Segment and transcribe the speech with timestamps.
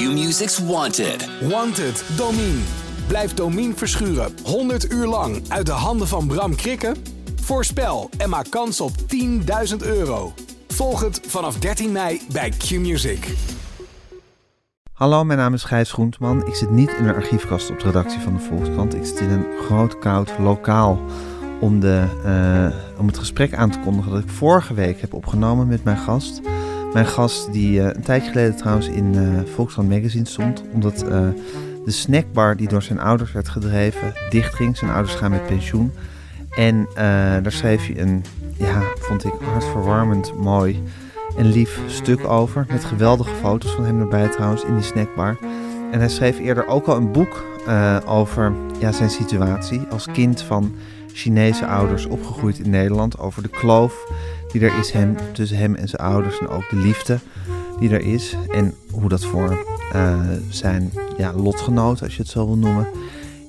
[0.00, 1.28] Q-Music's Wanted.
[1.48, 2.58] Wanted, Domine.
[3.06, 6.96] Blijf Domine verschuren 100 uur lang uit de handen van Bram Krikken?
[7.40, 8.90] Voorspel en maak kans op
[9.70, 10.32] 10.000 euro.
[10.68, 13.34] Volg het vanaf 13 mei bij Q-Music.
[14.92, 16.46] Hallo, mijn naam is Gijs Groentman.
[16.46, 18.94] Ik zit niet in een archiefkast op de redactie van de Volkskrant.
[18.94, 21.00] Ik zit in een groot, koud lokaal
[21.60, 25.66] om, de, uh, om het gesprek aan te kondigen dat ik vorige week heb opgenomen
[25.66, 26.40] met mijn gast.
[26.92, 30.98] Mijn gast die uh, een tijdje geleden trouwens in uh, Volkskrant Magazine stond, omdat
[31.84, 34.76] de snackbar die door zijn ouders werd gedreven dichtging.
[34.76, 35.92] Zijn ouders gaan met pensioen.
[36.50, 36.88] En
[37.42, 38.24] daar schreef hij een,
[38.56, 40.82] ja, vond ik hartverwarmend mooi
[41.36, 42.66] en lief stuk over.
[42.70, 45.38] Met geweldige foto's van hem erbij trouwens in die snackbar.
[45.92, 47.44] En hij schreef eerder ook al een boek
[48.06, 50.74] over ja, zijn situatie als kind van
[51.12, 53.18] Chinese ouders opgegroeid in Nederland.
[53.18, 54.06] Over de kloof
[54.52, 56.38] die er is hem, tussen hem en zijn ouders.
[56.38, 57.18] En ook de liefde
[57.78, 58.36] die er is.
[58.50, 59.64] En hoe dat voor
[59.94, 62.88] uh, zijn ja, lotgenoten, als je het zo wil noemen,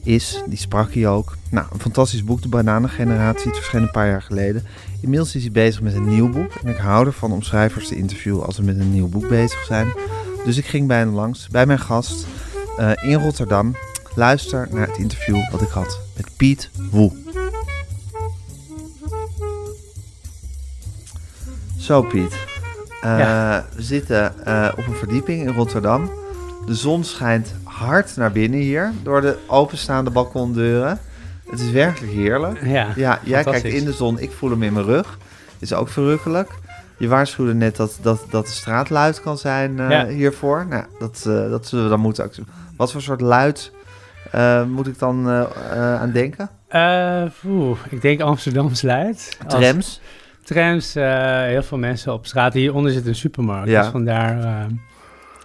[0.04, 0.44] is.
[0.48, 1.38] Die sprak hij ook.
[1.50, 3.48] Nou, een fantastisch boek, De Bananengeneratie.
[3.48, 4.64] Het verscheen een paar jaar geleden.
[5.02, 6.54] Inmiddels is hij bezig met een nieuw boek.
[6.64, 9.64] En ik hou ervan om schrijvers te interviewen als ze met een nieuw boek bezig
[9.64, 9.88] zijn.
[10.46, 12.28] Dus ik ging bij hem langs, bij mijn gast
[12.80, 13.76] uh, in Rotterdam.
[14.16, 17.31] Luister naar het interview wat ik had met Piet Woe.
[21.92, 22.34] Zo Piet,
[23.04, 23.66] uh, ja.
[23.76, 26.12] we zitten uh, op een verdieping in Rotterdam.
[26.66, 31.00] De zon schijnt hard naar binnen hier door de openstaande balkondeuren.
[31.50, 32.66] Het is werkelijk heerlijk.
[32.66, 35.18] Ja, ja jij kijkt in de zon, ik voel hem in mijn rug.
[35.60, 36.52] Is ook verrukkelijk.
[36.98, 40.08] Je waarschuwde net dat, dat, dat de straat luid kan zijn uh, ja.
[40.08, 40.66] hiervoor.
[40.70, 42.32] Nou, dat, dat zullen we dan moeten.
[42.78, 43.72] Wat voor soort luid
[44.68, 45.30] moet ik dan
[45.74, 46.50] aan denken?
[47.46, 49.38] Oeh, ik denk Amsterdams luid.
[49.48, 49.76] Trams?
[49.76, 50.02] Als,
[50.44, 52.54] trams, heel veel mensen op straat.
[52.54, 53.70] Hieronder zit een supermarkt.
[53.70, 53.82] Ja.
[53.82, 54.68] Dus vandaar...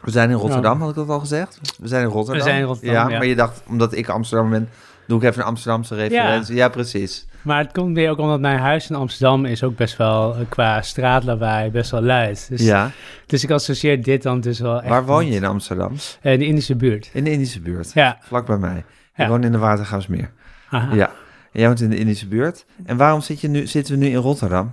[0.02, 1.60] we zijn in Rotterdam, had ik dat al gezegd?
[1.78, 2.44] We zijn in Rotterdam.
[2.44, 3.18] We zijn in Rotterdam, ja, ja.
[3.18, 4.68] Maar je dacht, omdat ik Amsterdam ben,
[5.06, 6.54] doe ik even een Amsterdamse referentie.
[6.54, 7.26] Ja, ja precies.
[7.42, 10.82] Maar het komt weer ook omdat mijn huis in Amsterdam is ook best wel qua
[10.82, 12.46] straatlawaai best wel luid.
[12.48, 12.90] Dus, ja.
[13.26, 15.92] dus ik associeer dit dan dus wel echt Waar woon je in Amsterdam?
[16.22, 17.10] In de Indische buurt.
[17.12, 17.92] In de Indische buurt?
[17.92, 18.18] Ja.
[18.20, 18.84] Vlak bij mij.
[19.16, 20.30] Ik woon in de Watergaasmeer.
[20.70, 20.94] Aha.
[20.94, 21.06] Ja.
[21.52, 22.64] En jij woont in de Indische buurt.
[22.84, 24.70] En waarom zit je nu, zitten we nu in Rotterdam?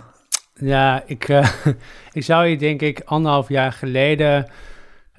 [0.54, 1.50] Ja, ik, uh,
[2.12, 4.48] ik zou hier denk ik anderhalf jaar geleden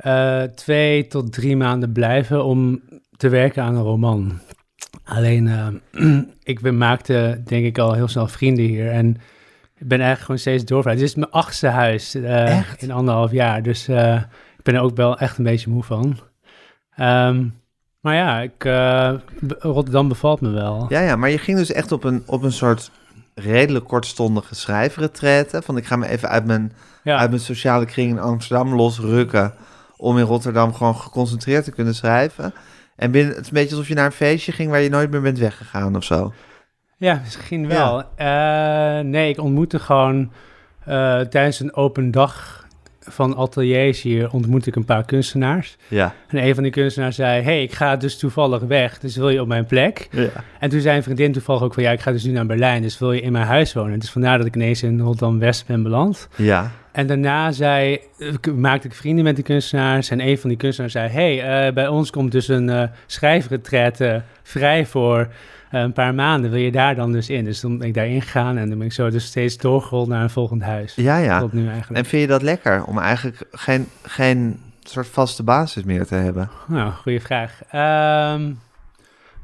[0.07, 2.83] uh, twee tot drie maanden blijven om
[3.17, 4.41] te werken aan een roman.
[5.05, 5.47] Alleen,
[5.93, 9.09] uh, ik ben, maakte denk ik al heel snel vrienden hier en
[9.77, 10.99] ik ben eigenlijk gewoon steeds doorvraagd.
[10.99, 12.15] Dit is mijn achtste huis
[12.79, 16.19] in anderhalf jaar, dus ik ben er ook wel echt een beetje moe van.
[17.01, 17.63] Um,
[18.01, 18.65] maar ja, ik,
[19.59, 20.87] Rotterdam bevalt me wel.
[20.89, 22.91] Ja, ja, maar je ging dus echt op een, op een soort
[23.35, 25.63] redelijk kortstondige schrijfretraite.
[25.63, 26.73] Van ik ga me even uit mijn,
[27.03, 27.19] ja.
[27.19, 29.55] uit mijn sociale kring in Amsterdam losrukken
[29.97, 32.55] om in Rotterdam gewoon geconcentreerd te kunnen schrijven.
[32.97, 35.11] En binnen, het is een beetje alsof je naar een feestje ging waar je nooit
[35.11, 36.33] meer bent weggegaan of zo.
[36.97, 38.03] Ja, misschien wel.
[38.17, 38.99] Ja.
[38.99, 40.33] Uh, nee, ik ontmoette gewoon
[40.89, 42.64] uh, tijdens een open dag
[43.09, 45.77] van ateliers hier ontmoette ik een paar kunstenaars.
[45.89, 46.15] Ja.
[46.29, 49.41] En een van die kunstenaars zei, hey, ik ga dus toevallig weg, dus wil je
[49.41, 50.09] op mijn plek?
[50.11, 50.29] Ja.
[50.61, 52.83] En toen zei een vriendin toevallig ook van, ja, ik ga dus nu naar Berlijn,
[52.83, 53.99] dus wil je in mijn huis wonen?
[53.99, 56.29] Dus vandaar dat ik ineens in Rotterdam-West ben beland.
[56.37, 56.71] Ja.
[56.93, 57.99] En daarna zei,
[58.57, 60.11] maakte ik vrienden met die kunstenaars.
[60.11, 64.23] En een van die kunstenaars zei: hey, uh, bij ons komt dus een uh, schrijfretraite
[64.43, 65.29] vrij voor
[65.83, 66.51] een paar maanden.
[66.51, 67.45] Wil je daar dan dus in?
[67.45, 70.23] Dus toen ben ik daarin gegaan en dan ben ik zo dus steeds doorgerold naar
[70.23, 70.95] een volgend huis.
[70.95, 71.41] Ja, ja.
[71.41, 71.99] Tot nu eigenlijk.
[71.99, 76.51] En vind je dat lekker om eigenlijk geen, geen soort vaste basis meer te hebben?
[76.67, 77.61] Nou, goede vraag.
[77.63, 78.59] Um,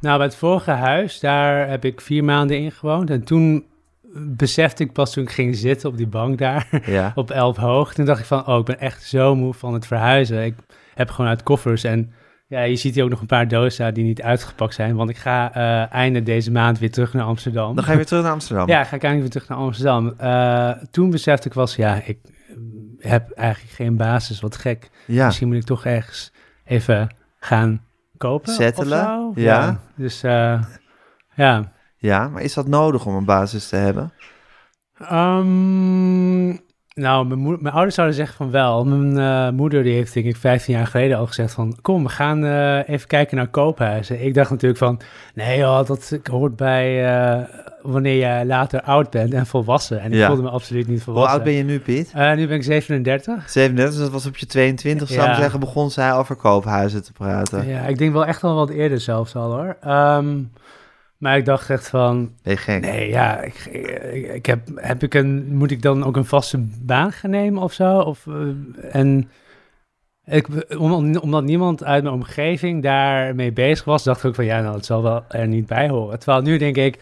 [0.01, 3.11] nou, bij het vorige huis, daar heb ik vier maanden in gewoond.
[3.11, 3.65] En toen
[4.13, 7.13] besefte ik pas toen ik ging zitten op die bank daar, ja.
[7.15, 7.95] op elf hoog.
[7.95, 10.45] Toen dacht ik van, oh, ik ben echt zo moe van het verhuizen.
[10.45, 10.55] Ik
[10.95, 12.13] heb gewoon uit koffers en
[12.51, 14.97] ja, je ziet hier ook nog een paar dozen die niet uitgepakt zijn.
[14.97, 17.75] Want ik ga uh, einde deze maand weer terug naar Amsterdam.
[17.75, 18.69] Dan ga je weer terug naar Amsterdam?
[18.75, 20.15] ja, ga ik eigenlijk weer terug naar Amsterdam.
[20.21, 22.19] Uh, toen besefte ik was, ja, ik
[22.99, 24.91] heb eigenlijk geen basis, wat gek.
[25.07, 25.27] Ja.
[25.27, 26.33] Misschien moet ik toch ergens
[26.65, 27.85] even gaan
[28.17, 29.33] kopen Settelen, ja.
[29.35, 29.81] ja.
[29.97, 30.63] Dus uh,
[31.35, 31.73] ja...
[31.97, 34.13] Ja, maar is dat nodig om een basis te hebben?
[35.13, 36.61] Um,
[36.95, 38.85] nou, mijn, moeder, mijn, ouders zouden zeggen van wel.
[38.85, 41.79] Mijn uh, moeder die heeft denk ik 15 jaar geleden al gezegd van...
[41.83, 44.25] kom, we gaan uh, even kijken naar koophuizen.
[44.25, 45.01] Ik dacht natuurlijk van...
[45.35, 47.45] nee joh, dat hoort bij uh,
[47.83, 50.01] wanneer je later oud bent en volwassen.
[50.01, 50.27] En ik ja.
[50.27, 51.31] voelde me absoluut niet volwassen.
[51.31, 52.15] Hoe oud ben je nu, Piet?
[52.15, 53.51] nu ben ik 37.
[53.51, 57.13] 37, dus dat was op je 22, zou ik zeggen, begon zij over koophuizen te
[57.13, 57.69] praten.
[57.69, 59.77] Ja, ik denk wel echt al wat eerder zelfs al hoor.
[59.87, 60.51] Um,
[61.21, 62.33] maar ik dacht echt van...
[62.43, 62.81] Nee, gek.
[62.81, 65.57] Nee, ja, ik, ik, ik heb, heb ik een...
[65.57, 67.99] Moet ik dan ook een vaste baan gaan nemen of zo?
[67.99, 68.55] Of, uh,
[68.93, 69.31] en
[70.25, 70.47] Ik,
[70.79, 74.75] om- omdat niemand uit mijn omgeving daarmee bezig was, dacht ik ook van ja, nou,
[74.77, 76.19] het zal wel er niet bij horen.
[76.19, 76.99] Terwijl nu denk ik,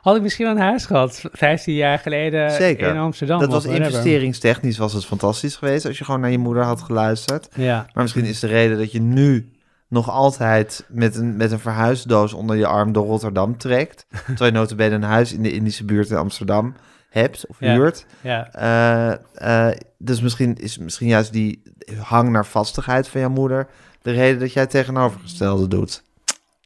[0.00, 2.88] had ik misschien wel een huis gehad, 15 jaar geleden Zeker.
[2.88, 3.40] in Amsterdam.
[3.40, 7.48] Dat was investeringstechnisch was het fantastisch geweest als je gewoon naar je moeder had geluisterd.
[7.54, 9.48] Ja, Maar misschien is de reden dat je nu
[9.88, 14.06] nog altijd met een, met een verhuisdoos onder je arm door Rotterdam trekt.
[14.26, 16.74] terwijl je notabene een huis in de Indische buurt in Amsterdam
[17.08, 17.74] hebt of Ja.
[17.74, 18.06] huurt.
[18.20, 18.52] ja.
[18.52, 21.62] Eh, eh, dus misschien is misschien juist die
[22.00, 23.66] hang naar vastigheid van jouw moeder
[24.02, 26.02] de reden dat jij het tegenovergestelde doet.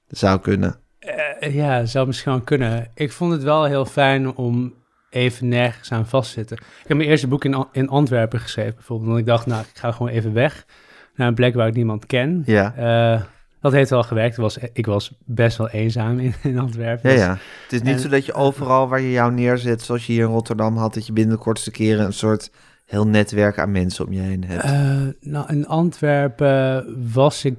[0.08, 0.76] Dat zou kunnen.
[0.98, 2.90] Eh, ja, zou misschien wel kunnen.
[2.94, 4.74] Ik vond het wel heel fijn om
[5.10, 6.56] even nergens aan vast te zitten.
[6.56, 9.08] Ik heb mijn eerste boek in, in Antwerpen geschreven bijvoorbeeld.
[9.08, 10.66] Want ik dacht, nou, ik ga gewoon even weg
[11.14, 12.42] naar een plek waar ik niemand ken.
[12.46, 13.22] Ja, Eh,
[13.60, 14.34] dat heeft wel gewerkt.
[14.36, 17.10] Ik was, ik was best wel eenzaam in, in Antwerpen.
[17.10, 17.32] ja, Dus- ja.
[17.62, 20.22] Het is niet en- zo dat je overal waar je jou neerzet, zoals je hier
[20.24, 22.50] in Rotterdam had, dat je binnen de kortste keren een soort
[22.86, 24.62] heel netwerk aan mensen om je heen hebt.
[24.62, 27.56] Eh, nou, in Antwerpen was ik,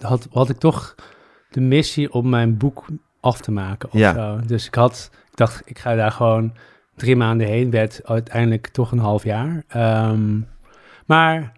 [0.00, 0.94] had, had ik toch
[1.50, 2.86] de missie om mijn boek
[3.20, 4.12] af te maken of Ja.
[4.14, 4.46] zo.
[4.46, 6.52] Dus ik had, ik dacht, ik ga daar gewoon
[6.96, 7.70] drie maanden heen.
[7.70, 9.62] Werd uiteindelijk toch een half jaar.
[9.68, 10.40] Ehm,
[11.06, 11.52] maar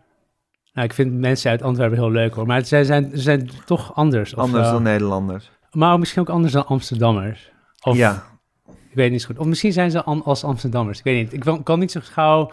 [0.78, 2.46] nou, ik vind mensen uit Antwerpen heel leuk hoor.
[2.46, 4.34] Maar zij zijn, ze zijn toch anders.
[4.34, 5.50] Of Anders dan Nederlanders.
[5.72, 7.50] Maar misschien ook anders dan Amsterdammers.
[7.80, 8.24] Of, ja,
[8.66, 9.38] Ik weet niet zo goed.
[9.38, 10.98] Of misschien zijn ze als Amsterdammers.
[10.98, 11.46] Ik weet niet.
[11.46, 12.52] Ik kan niet zo gauw...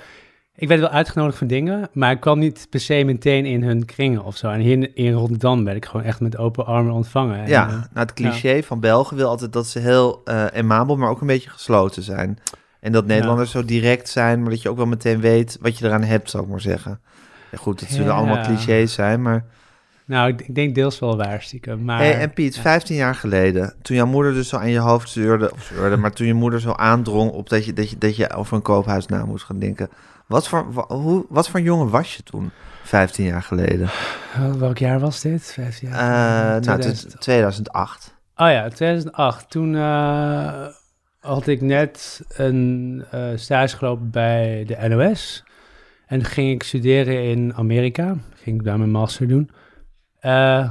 [0.58, 3.86] Ik werd wel uitgenodigd voor dingen, maar ik kwam niet per se meteen in hun
[3.86, 4.50] kringen of zo.
[4.50, 7.40] En hier in, Rotterdam werd ik gewoon echt met open armen ontvangen.
[7.40, 7.68] En, ja.
[7.68, 10.22] eh, nou het cliché van Belgen wil altijd dat ze heel
[10.54, 12.40] amabel, maar ook een beetje gesloten zijn.
[12.80, 15.86] En dat Nederlanders zo direct zijn, maar dat je ook wel meteen weet wat je
[15.86, 17.00] eraan hebt, zou ik maar zeggen.
[17.58, 18.12] Goed, het zullen Ja.
[18.14, 19.46] allemaal clichés zijn, maar...
[20.06, 21.84] nou, ik, denk deels wel waar, stiekem.
[21.84, 25.10] Maar, Hey, en Piet, 15 jaar geleden, toen jouw moeder dus zo aan je hoofd
[25.10, 28.16] zeurde, of zeurde, maar toen je moeder zo aandrong op dat je, dat je, dat
[28.16, 29.90] je over een koophuis na moest gaan denken.
[30.28, 32.52] Wat voor, wa- hoe, wat voor jongen was je toen,
[32.84, 33.88] 15 jaar geleden?
[34.34, 35.52] Eh, welk jaar was dit?
[35.52, 35.92] Vijf jaar?
[35.94, 37.22] Eh, nou, het is 2000.
[37.22, 38.14] 2008.
[38.36, 39.50] Oh ja, 2008.
[39.50, 40.66] Toen eh,
[41.20, 45.44] had ik net een eh, stage gelopen bij de NOS.
[46.08, 48.18] En ging ik studeren in Amerika.
[48.36, 49.50] Ging ik daar mijn master doen.
[50.20, 50.70] Eh,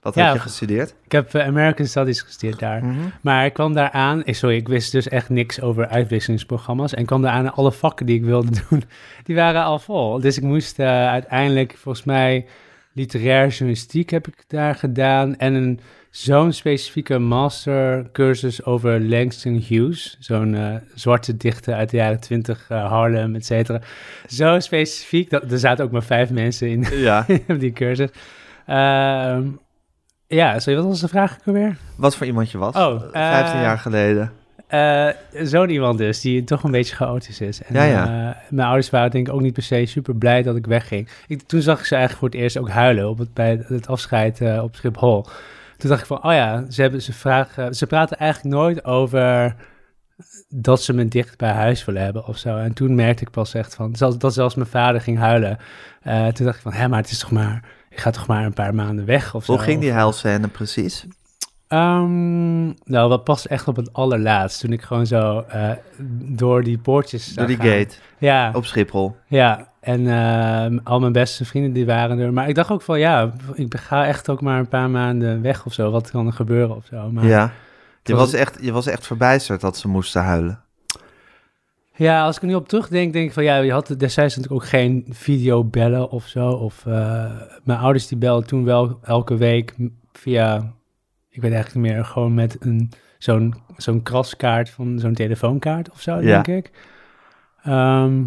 [0.00, 0.24] Wat Ja.
[0.26, 0.94] had je gestudeerd?
[1.04, 2.84] ik heb eh, American Studies gestudeerd daar.
[2.84, 2.98] Mhm.
[3.20, 4.24] Maar ik kwam daar aan...
[4.24, 6.94] eh, Sorry, ik wist dus echt niks over uitwisselingsprogramma's.
[6.94, 8.82] En kwam daar aan alle vakken die ik wilde doen,
[9.24, 10.20] die waren al vol.
[10.20, 12.46] Dus ik moest uiteindelijk, volgens mij,
[12.92, 15.36] literair journalistiek heb ik daar gedaan.
[15.36, 15.80] En een
[16.10, 20.16] zo'n specifieke mastercursus over Langston Hughes.
[20.20, 23.80] Zo'n eh, zwarte dichter uit de jaren twintig, Harlem, et cetera.
[24.26, 27.26] Zo specifiek, dat, er zaten ook maar vijf mensen in Ja.
[27.48, 28.08] op die cursus.
[28.66, 29.42] Ehm,
[30.26, 31.76] ja, sorry, wat was de vraag ook alweer?
[31.96, 32.74] Wat voor iemand je was?
[32.74, 34.32] Oh, 15 eh, jaar geleden.
[35.42, 37.62] Zo'n iemand dus, die toch een beetje chaotisch is.
[37.62, 38.36] En, Ja, ja.
[38.48, 41.08] mijn ouders waren denk ik ook niet per se super blij dat ik wegging.
[41.26, 43.86] Ik, toen zag ik ze eigenlijk voor het eerst ook huilen op het, bij het
[43.86, 45.26] afscheid op Schiphol.
[45.80, 49.54] Toen dacht ik van, oh ja, ze, hebben, ze, vragen, ze praten eigenlijk nooit over
[50.48, 52.56] dat ze me dicht bij huis willen hebben of zo.
[52.56, 55.58] En toen merkte ik pas echt van, zelfs, dat zelfs mijn vader ging huilen.
[56.02, 58.44] Eh, toen dacht ik van, hé, maar het is toch maar, ik ga toch maar
[58.44, 59.52] een paar maanden weg of zo.
[59.52, 61.06] Hoe ging die huilscène precies?
[61.70, 64.60] Ehm, nou, dat past echt op het allerlaatst.
[64.60, 65.70] Toen ik gewoon zo eh,
[66.22, 67.66] door die poortjes Door die gaan.
[67.66, 69.16] gate Ja, op Schiphol.
[69.26, 69.68] ja.
[69.80, 72.32] En ehm, al mijn beste vrienden die waren er.
[72.32, 75.66] Maar ik dacht ook van ja, ik ga echt ook maar een paar maanden weg
[75.66, 75.90] of zo.
[75.90, 77.10] Wat kan er gebeuren of zo.
[77.10, 77.52] Maar Ja.
[78.02, 80.60] Je was- echt, je was echt verbijsterd dat ze moesten huilen.
[81.94, 84.62] Ja, als ik er nu op terugdenk, denk ik van ja, je had destijds natuurlijk
[84.62, 86.48] ook geen videobellen of zo.
[86.50, 87.24] Of eh,
[87.64, 89.74] mijn ouders die belden toen wel elke week
[90.12, 90.72] via,
[91.30, 96.00] ik weet eigenlijk niet meer, gewoon met een zo'n zo'n kraskaart van zo'n telefoonkaart of
[96.00, 96.42] zo, Ja.
[96.42, 96.70] denk ik.
[97.62, 98.22] Ehm,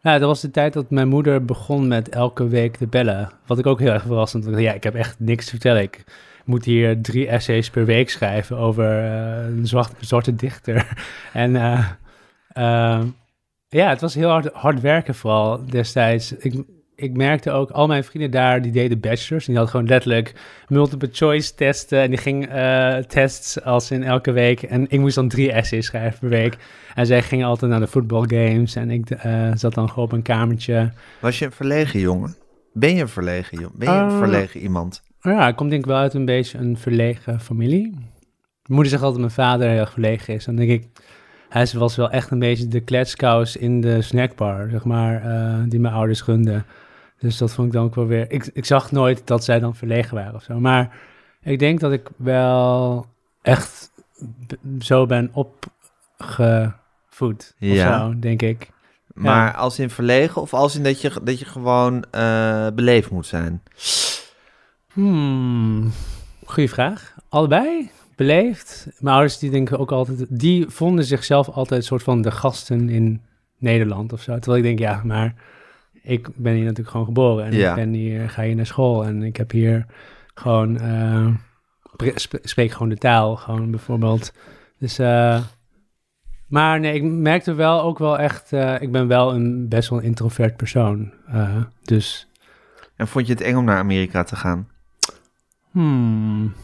[0.00, 3.30] ja, dat was de tijd dat mijn moeder begon met elke week te bellen.
[3.46, 4.58] Wat ik ook heel erg verrassend vond.
[4.58, 5.82] Ja, ik heb echt niks te vertellen.
[5.82, 6.04] Ik
[6.44, 10.88] moet hier drie essays per week schrijven over eh, een zwart, zwarte dichter.
[11.32, 11.88] en eh,
[12.52, 13.06] Ehm,
[13.68, 16.32] ja, het was heel hard, hard werken vooral destijds.
[16.32, 16.62] Ik,
[16.96, 19.46] ik merkte ook, al mijn vrienden daar, die deden bachelors.
[19.46, 20.34] En die hadden gewoon letterlijk
[20.68, 22.00] multiple choice testen.
[22.00, 24.62] En die ging eh, tests als in elke week.
[24.62, 26.56] En ik moest dan drie essays schrijven per week.
[26.94, 28.74] En zij gingen altijd naar de voetbalgames.
[28.76, 30.92] En ik eh, zat dan gewoon op een kamertje.
[31.20, 32.36] Was je een verlegen jongen?
[32.72, 33.78] Ben je een verlegen jongen?
[33.78, 35.02] Ben je een Eh, verlegen iemand?
[35.20, 37.90] Ja, ik kom denk ik wel uit een beetje een verlegen familie.
[37.90, 38.02] Mijn
[38.78, 40.44] moeder zegt altijd dat mijn vader heel verlegen is.
[40.44, 40.86] Dan denk ik,
[41.48, 45.22] hij was wel echt een beetje de kletskous in de snackbar, zeg maar,
[45.68, 46.64] die mijn ouders gunden.
[47.18, 48.30] Dus dat vond ik dan ook wel weer...
[48.30, 50.60] Ik, ik zag nooit dat zij dan verlegen waren of zo.
[50.60, 50.96] Maar
[51.42, 53.06] ik denk dat ik wel
[53.42, 53.90] echt
[54.80, 56.74] zo ben opgevoed
[57.60, 57.98] of Ja.
[57.98, 58.70] zo, denk ik.
[59.14, 63.26] Maar als in verlegen of als in dat je, dat je gewoon eh, beleefd moet
[63.26, 63.62] zijn?
[64.92, 65.90] Hmm,
[66.44, 67.14] goeie vraag.
[67.28, 67.90] Allebei?
[68.16, 68.86] Beleefd?
[68.98, 70.26] Mijn ouders die denken ook altijd...
[70.28, 73.22] Die vonden zichzelf altijd een soort van de gasten in
[73.58, 74.38] Nederland of zo.
[74.38, 75.34] Terwijl ik denk, ja, maar
[76.06, 77.44] ik ben hier natuurlijk gewoon geboren.
[77.44, 77.68] En Ja.
[77.70, 79.04] ik ben hier, ga hier naar school.
[79.04, 79.86] En ik heb hier
[80.34, 80.78] gewoon...
[80.80, 81.34] eh,
[81.96, 84.32] pre- sp- spreek gewoon de taal, gewoon bijvoorbeeld.
[84.78, 84.98] Dus...
[84.98, 85.40] eh,
[86.46, 88.52] maar nee, ik merkte wel ook wel echt...
[88.52, 91.12] eh, ik ben wel een best wel introvert persoon.
[91.82, 92.28] Dus...
[92.96, 94.68] En vond je het eng om naar Amerika te gaan?
[95.70, 96.54] Hmm.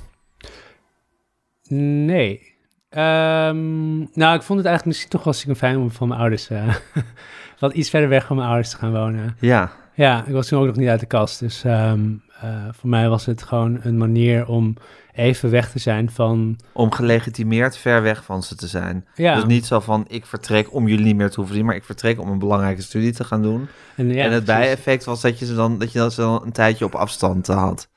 [1.69, 2.52] Nee.
[2.93, 6.51] Ehm, nou, ik vond het eigenlijk misschien toch wel stiekem fijn om van mijn ouders...
[6.51, 6.75] eh,
[7.59, 9.37] wat iets verder weg van mijn ouders te gaan wonen.
[9.41, 11.41] Ja, Ja, ik was toen ook nog niet uit de kast.
[11.41, 12.01] Dus ehm,
[12.41, 14.75] eh, voor mij was het gewoon een manier om
[15.15, 16.59] even weg te zijn van...
[16.73, 19.07] om gelegitimeerd ver weg van ze te zijn.
[19.15, 21.75] Ja, Dus niet zo van, ik vertrek om jullie niet meer te hoeven zien, maar
[21.75, 23.69] ik vertrek om een belangrijke studie te gaan doen.
[23.97, 24.63] en, ja, en het precies.
[24.63, 27.47] bijeffect was dat je ze dan, dat je dat ze dan een tijdje op afstand
[27.47, 27.89] had.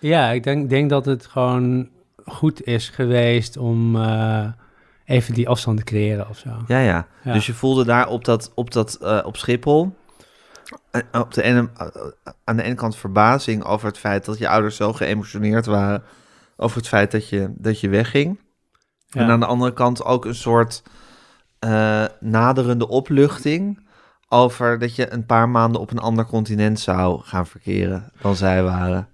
[0.00, 1.88] Ja, ik denk, denk dat het gewoon
[2.30, 4.46] goed is geweest om eh,
[5.04, 6.50] even die afstand te creëren of zo.
[6.66, 7.06] Ja, ja.
[7.22, 7.32] Ja.
[7.32, 9.96] Dus je voelde daar op, dat, op, dat, eh, op Schiphol
[10.90, 11.68] eh, op de ene,
[12.44, 16.02] aan de ene kant verbazing over het feit dat je ouders zo geëmotioneerd waren
[16.56, 18.40] over het feit dat je, dat je wegging.
[19.06, 19.20] Ja.
[19.20, 20.82] En aan de andere kant ook een soort
[22.20, 23.86] naderende opluchting
[24.28, 28.62] over dat je een paar maanden op een ander continent zou gaan verkeren dan zij
[28.62, 29.08] waren.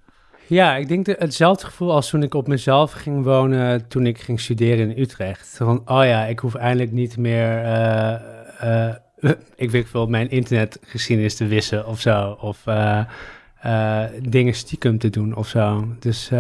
[0.55, 4.19] Ja, ik denk de, hetzelfde gevoel als toen ik op mezelf ging wonen toen ik
[4.21, 5.57] ging studeren in Utrecht.
[5.57, 8.95] Van, oh ja, ik hoef eindelijk niet meer, eh, eh,
[9.57, 12.37] ik weet veel, mijn internetgeschiedenis te wissen of zo.
[12.41, 15.89] Of eh, dingen stiekem te doen of zo.
[15.99, 16.31] Dus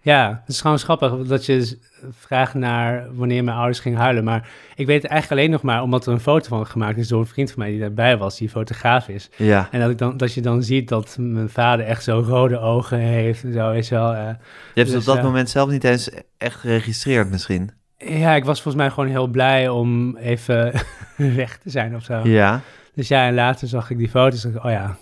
[0.00, 1.78] ja, het is gewoon grappig dat je
[2.10, 4.24] vraagt naar wanneer mijn ouders gingen huilen.
[4.24, 7.08] Maar ik weet het eigenlijk alleen nog maar omdat er een foto van gemaakt is
[7.08, 9.30] door een vriend van mij die daarbij was, die fotograaf is.
[9.36, 12.58] Ja, En dat, ik dan, dat je dan ziet dat mijn vader echt zo rode
[12.58, 14.12] ogen heeft en zo is wel.
[14.12, 14.36] eh, je hebt
[14.74, 15.22] het Dus, op dat ja.
[15.22, 17.70] moment zelf niet eens echt geregistreerd misschien.
[17.98, 20.72] ja, ik was volgens mij gewoon heel blij om even
[21.16, 22.20] weg te zijn of zo.
[22.24, 22.60] Ja,
[22.94, 24.96] Dus ja, en later zag ik die foto's en dacht oh ja,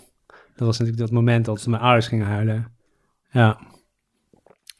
[0.55, 2.67] dat was natuurlijk dat moment dat mijn ouders gingen huilen.
[3.31, 3.57] Ja,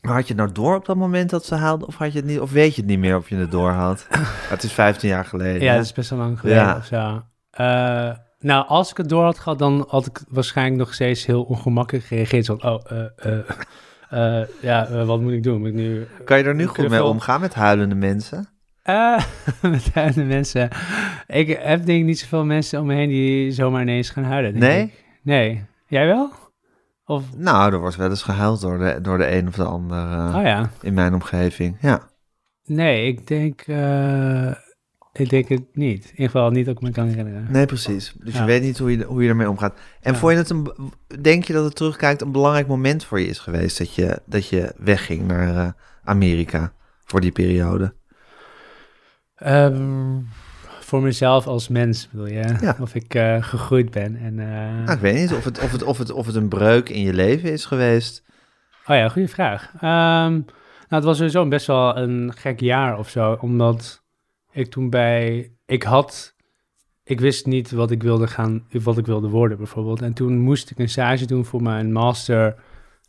[0.02, 2.28] had je het nou door op dat moment dat ze haalden of, had je het
[2.28, 4.08] niet, of weet je het niet meer of je het door had?
[4.54, 5.62] het is 15 jaar geleden.
[5.62, 5.76] ja hè?
[5.76, 6.76] dat is best wel lang geleden Ja.
[6.78, 7.24] of zo.
[7.52, 11.44] Eh, nou, als ik het door had gehad, dan had ik waarschijnlijk nog steeds heel
[11.44, 12.46] ongemakkelijk gereageerd.
[12.46, 13.40] Zo, van, oh, eh,
[14.10, 15.60] eh, ja, wat moet ik doen?
[15.60, 18.50] Moet ik nu Kan je er nu goed mee omgaan met huilende mensen?
[19.62, 20.70] Met huilende mensen.
[21.28, 24.58] Ik heb denk ik niet zoveel mensen om me heen die zomaar ineens gaan huilen.
[24.58, 24.82] Nee?
[24.84, 25.06] ik.
[25.24, 25.66] Nee.
[25.88, 26.32] Jij wel?
[27.10, 29.98] Of, Nou, er wordt wel eens gehuild door de, door de een of de ander
[29.98, 30.70] eh, oh ja.
[30.82, 31.78] in mijn omgeving.
[31.82, 32.10] Ja.
[32.66, 34.52] Nee, ik denk, eh,
[35.14, 36.04] ik denk het niet.
[36.04, 37.48] In ieder geval niet dat ik me kan herinneren.
[37.50, 38.14] Nee, precies.
[38.24, 39.74] Dus je weet niet hoe je, hoe je ermee omgaat.
[40.02, 40.18] En Ja.
[40.20, 40.72] vond je het een,
[41.22, 44.48] denk je dat het terugkijkt een belangrijk moment voor je is geweest dat je, dat
[44.48, 45.72] je wegging naar eh,
[46.04, 46.74] Amerika
[47.04, 47.94] voor die periode?
[49.36, 50.18] Ehm,
[50.90, 52.58] voor mezelf als mens bedoel je?
[52.62, 52.76] Ja.
[52.80, 54.16] Of ik eh, gegroeid ben.
[54.16, 56.48] En, eh, Nou, ik weet niet of het, of, het, of, het, of het een
[56.48, 58.24] breuk in je leven is geweest.
[58.86, 59.72] Oh ja, goede vraag.
[59.76, 60.44] Ehm, nou,
[60.88, 64.04] het was sowieso best wel een gek jaar of zo, omdat
[64.52, 66.36] ik toen bij, ik had,
[67.04, 70.02] ik wist niet wat ik wilde gaan, wat ik wilde worden bijvoorbeeld.
[70.02, 72.56] En toen moest ik een stage doen voor mijn master,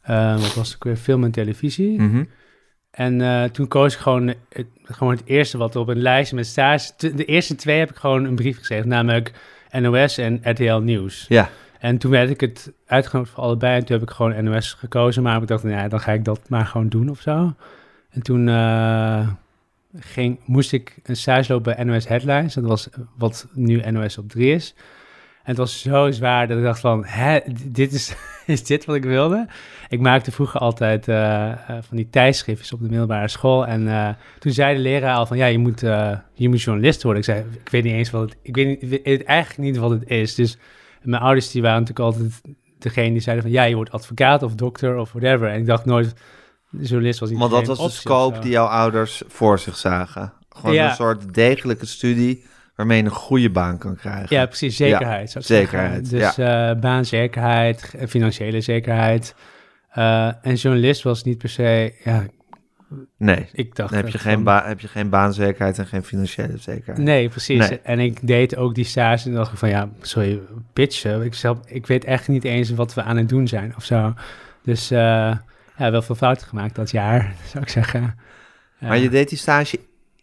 [0.03, 2.01] eh, wat was het weer, film en televisie.
[2.01, 2.25] Mhm.
[2.91, 6.47] En eh, toen koos ik gewoon het, gewoon het eerste wat op een lijstje met
[6.47, 9.33] stage, t- de eerste twee heb ik gewoon een brief geschreven, namelijk
[9.71, 11.25] NOS en RTL Nieuws.
[11.29, 13.75] Ja, En toen werd ik het uitgenodigd voor allebei.
[13.79, 15.23] En toen heb ik gewoon NOS gekozen.
[15.23, 17.55] Maar ik dacht, nou ja, dan ga ik dat maar gewoon doen of zo.
[18.11, 19.29] En toen eh,
[19.99, 22.55] ging, moest ik een stage lopen bij NOS Headlines.
[22.55, 24.75] Dat was wat nu NOS op 3 is.
[25.51, 28.15] Het was zo zwaar dat ik dacht van, hè, dit is,
[28.47, 29.47] is dit wat ik wilde?
[29.89, 33.67] Ik maakte vroeger altijd eh, eh, van die tijdschriftjes op de middelbare school.
[33.67, 35.81] En eh, toen zei de leraar al van, ja, je moet,
[36.35, 37.23] je moet journalist worden.
[37.23, 39.77] Ik zei, ik weet niet eens wat het, ik weet, niet, ik weet eigenlijk niet
[39.77, 40.35] wat het is.
[40.35, 40.59] Dus
[41.03, 42.41] mijn ouders die waren natuurlijk altijd
[42.79, 45.49] degene die zeiden van, ja, je wordt advocaat of dokter of whatever.
[45.49, 46.15] En ik dacht nooit,
[46.71, 50.33] journalist was niet want dat was de scope die jouw ouders voor zich zagen.
[50.49, 50.89] Gewoon Ja.
[50.89, 52.45] een soort degelijke studie
[52.81, 54.37] waarmee je een goede baan kan krijgen.
[54.37, 55.35] Ja, precies, zekerheid.
[55.35, 56.37] ik zekerheid, zeggen.
[56.37, 59.35] Dus eh baanzekerheid, financiële zekerheid.
[59.91, 62.25] Eh, en journalist was niet per se, ja,
[63.17, 63.91] Nee, ik dacht...
[63.93, 66.99] dan heb je, geen van- ba- heb je geen baanzekerheid en geen financiële zekerheid.
[66.99, 67.69] Nee, precies.
[67.69, 67.81] Nee.
[67.81, 70.41] En ik deed ook die stage en dacht ik van, ja, sorry,
[70.73, 71.23] pitchen.
[71.23, 74.15] Ik, zelf, ik weet echt niet eens wat we aan het doen zijn of zo.
[74.63, 74.99] Dus eh,
[75.77, 78.15] ja, wel veel fouten gemaakt dat jaar, zou ik zeggen.
[78.79, 78.89] Ja.
[78.89, 79.81] Maar je deed die stage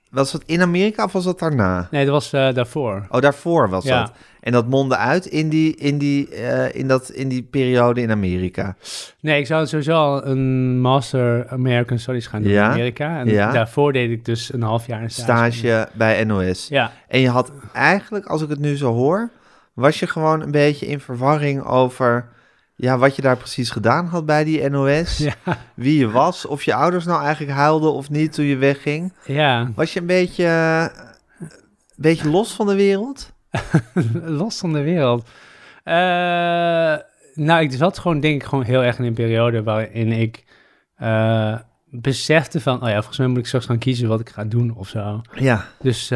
[0.09, 1.87] Was dat in Amerika of was dat daarna?
[1.91, 3.05] Nee, dat was eh, daarvoor.
[3.09, 3.99] Oh, daarvoor was Ja.
[4.01, 4.11] dat.
[4.39, 8.11] En dat mondde uit in die, in, die, eh, in, dat, in die periode in
[8.11, 8.75] Amerika.
[9.19, 13.19] Nee, ik zou sowieso al een Master American Studies gaan doen Ja, in Amerika.
[13.19, 13.51] En ja.
[13.51, 15.51] daarvoor deed ik dus een half jaar een stage.
[15.57, 16.67] Stage bij NOS.
[16.67, 19.29] Ja, En je had eigenlijk, als ik het nu zo hoor,
[19.73, 22.29] was je gewoon een beetje in verwarring over
[22.79, 25.17] ja, wat je daar precies gedaan had bij die NOS.
[25.45, 29.13] ja, Wie je was, of je ouders nou eigenlijk huilden of niet toen je wegging.
[29.25, 29.71] ja.
[29.75, 30.85] Was je een beetje, eh,
[31.39, 31.49] een
[31.95, 33.31] beetje los van de wereld?
[34.41, 35.27] los van de wereld.
[35.83, 35.93] Eh,
[37.33, 40.43] nou, ik zat gewoon, denk ik, gewoon heel erg in een periode waarin ik
[40.95, 41.55] eh,
[41.89, 44.75] besefte van, oh ja, volgens mij moet ik straks gaan kiezen wat ik ga doen
[44.75, 45.21] of zo.
[45.33, 46.09] Ja, Dus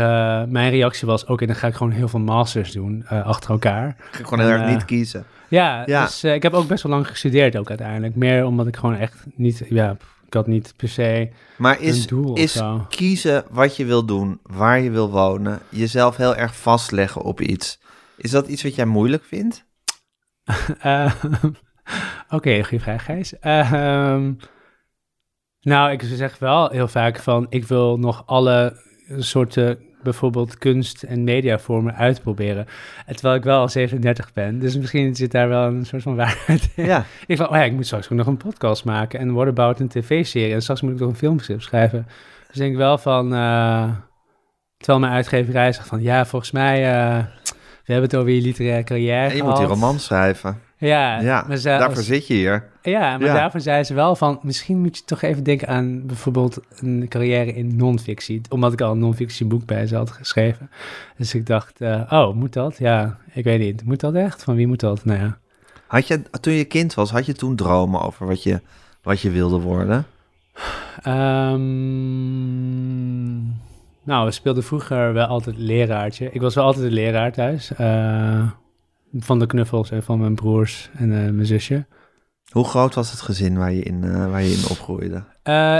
[0.47, 3.87] mijn reactie was, oké, dan ga ik gewoon heel veel masters doen achter elkaar.
[3.89, 5.25] ik kon gewoon heel erg niet kiezen.
[5.51, 6.05] Ja, Ja.
[6.05, 8.15] dus eh, ik heb ook best wel lang gestudeerd ook uiteindelijk.
[8.15, 12.07] Meer omdat ik gewoon echt niet, ja, ik had niet per se Maar is, een
[12.07, 12.85] doel is zo.
[12.89, 17.79] kiezen wat je wil doen, waar je wil wonen, jezelf heel erg vastleggen op iets.
[18.17, 19.65] Is dat iets wat jij moeilijk vindt?
[20.79, 21.13] Eh,
[22.29, 23.39] Oké, goede vraag, Gijs.
[23.39, 24.33] Eh, ehm,
[25.61, 28.81] nou, ik zeg wel heel vaak van, ik wil nog alle
[29.17, 32.65] soorten, bijvoorbeeld kunst- en mediavormen uitproberen.
[33.05, 36.15] En Terwijl ik wel al 37 ben, dus misschien zit daar wel een soort van
[36.15, 36.85] waarheid in.
[36.85, 37.05] Ja.
[37.27, 39.79] Ik van, oh ja, ik moet straks ook nog een podcast maken en what about
[39.79, 42.07] een tv-serie en straks moet ik nog een filmscript schrijven.
[42.47, 43.89] Dus ik denk wel van, eh,
[44.77, 47.23] terwijl mijn uitgeverij zegt van, ja, volgens mij, eh,
[47.85, 50.61] we hebben het over je literaire carrière En je moet die roman schrijven.
[50.87, 52.67] Ja, Ja, maar ze- daarvoor als- zit je hier.
[52.81, 53.33] ja, maar Ja.
[53.33, 57.53] daarvoor zei ze wel van, misschien moet je toch even denken aan bijvoorbeeld een carrière
[57.53, 58.41] in non-fictie.
[58.49, 60.69] Omdat ik al een non-fictie boek bij ze had geschreven.
[61.17, 62.77] Dus ik dacht, eh, oh, moet dat?
[62.77, 63.83] Ja, ik weet niet.
[63.85, 64.43] Moet dat echt?
[64.43, 65.05] Van wie moet dat?
[65.05, 65.37] Nou ja.
[65.87, 68.61] Had je, toen je kind was, had je toen dromen over wat je,
[69.03, 70.05] wat je wilde worden?
[71.71, 73.35] Ehm,
[74.03, 76.29] nou, we speelden vroeger wel altijd leraartje.
[76.31, 77.73] Ik was wel altijd een leraar thuis.
[77.75, 78.49] eh,
[79.17, 81.85] van de knuffels en van mijn broers en eh, mijn zusje.
[82.51, 85.23] Hoe groot was het gezin waar je in, eh, waar je in opgroeide?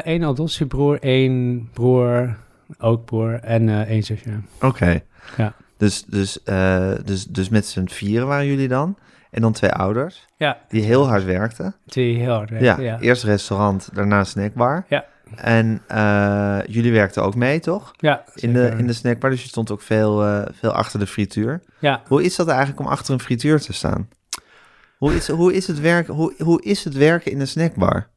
[0.04, 2.38] Eén adoptiebroer, één broer,
[2.80, 4.30] ook broer en eh, één zusje.
[4.62, 5.00] Oké.
[5.38, 5.54] Ja.
[5.78, 8.98] Dus, dus, eh, dus, dus met z'n vieren waren jullie dan?
[9.32, 11.76] En dan twee ouders Ja, die heel hard werkten?
[11.86, 13.00] die heel hard Ja, werkte, ja.
[13.00, 14.86] eerst restaurant, daarna snackbar.
[14.90, 15.06] Ja.
[15.36, 17.92] En eh, jullie werkten ook mee, toch?
[17.98, 21.08] Ja, In de, in de snackbar, dus je stond ook veel, eh, veel achter de
[21.08, 21.62] frituur.
[21.80, 24.10] Ja, Hoe is dat eigenlijk om achter een frituur te staan?
[24.98, 28.08] Hoe is, hoe is, het, werken, hoe, hoe is het werken in een snackbar?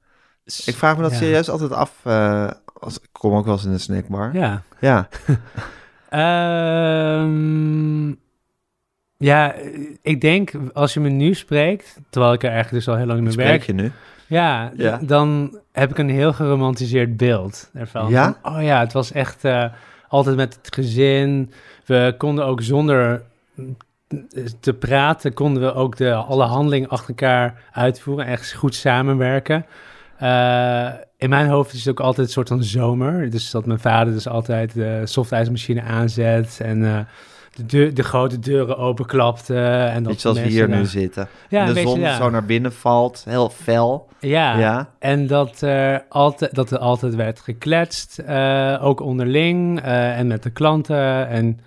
[0.64, 1.16] Ik vraag me dat Ja.
[1.16, 1.92] serieus altijd af.
[2.03, 2.50] eh,
[2.81, 4.31] als, ik kom ook wel eens in een snackbar.
[4.35, 4.62] Ja.
[4.81, 5.09] Ja.
[6.09, 8.09] Ehm,
[9.16, 9.55] ja,
[10.03, 13.20] ik denk als je me nu spreekt, terwijl ik er eigenlijk dus al heel lang
[13.20, 13.92] mee Spreek werk, je nu?
[14.26, 18.10] Ja, dan heb ik een heel geromantiseerd beeld ervan.
[18.10, 18.38] Ja?
[18.42, 19.64] Oh ja, het was echt eh,
[20.08, 21.52] altijd met het gezin.
[21.84, 23.22] We konden ook zonder
[23.54, 23.76] mm,
[24.60, 28.26] te praten, konden we ook de, alle handelingen achter elkaar uitvoeren.
[28.26, 29.66] Echt goed samenwerken.
[30.18, 33.30] Eh, in mijn hoofd is het ook altijd een soort van zomer.
[33.30, 36.98] Dus dat mijn vader dus altijd de softijsmachine aanzet en eh,
[37.54, 39.56] de, deur, de grote deuren openklapte.
[39.56, 41.28] En dat Beetje zoals we mensen hier nu zitten.
[41.48, 42.16] Ja, En de beetje, zon ja.
[42.16, 44.08] zo naar binnen valt, heel fel.
[44.18, 44.90] Ja, Ja.
[44.98, 50.42] en dat er, altijd, dat er altijd werd gekletst, eh, ook onderling eh, en met
[50.42, 51.28] de klanten.
[51.28, 51.60] En,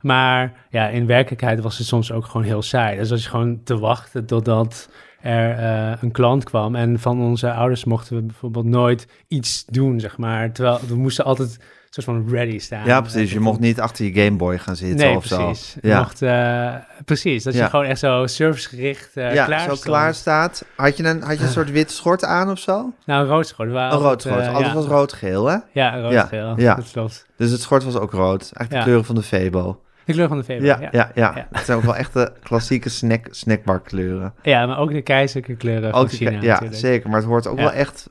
[0.00, 2.98] maar ja, in werkelijkheid was het soms ook gewoon heel saai.
[2.98, 4.88] Dus als je gewoon te wachten totdat
[5.20, 6.74] er eh, een klant kwam.
[6.74, 10.52] En van onze ouders mochten we bijvoorbeeld nooit iets doen, zeg maar.
[10.52, 11.58] Terwijl we moesten altijd
[11.90, 12.84] soort van ready staan.
[12.86, 13.32] Ja, precies.
[13.32, 15.70] Je mocht niet achter je Game Boy gaan zitten Nee, of precies.
[15.72, 15.78] zo.
[15.82, 16.74] Ja, mocht, eh,
[17.04, 17.64] precies, dat Ja.
[17.64, 19.80] je gewoon echt zo servicegericht ja klaar zo stond.
[19.80, 20.64] klaar staat.
[20.76, 22.92] Had je, een, had je een soort wit schort aan of zo?
[23.04, 23.68] Nou, een rood schort.
[23.68, 24.40] Een rood schort.
[24.40, 25.56] eh, Alles was rood-geel, hè?
[25.72, 26.74] Ja, rood Ja.
[26.74, 27.26] Dat klopt.
[27.36, 28.40] Dus het schort was ook rood.
[28.40, 29.80] Eigenlijk de kleuren van de Febo.
[30.04, 30.64] De kleur van de VW.
[30.64, 31.46] Ja, Ja, ja.
[31.52, 34.32] Het zijn ook wel echte klassieke snack, snackbar kleuren.
[34.42, 36.74] Ja, maar ook de keizerlijke kleuren van Ook die- China ja, natuurlijk.
[36.80, 37.08] zeker.
[37.10, 38.08] Maar het hoort ook wel echt...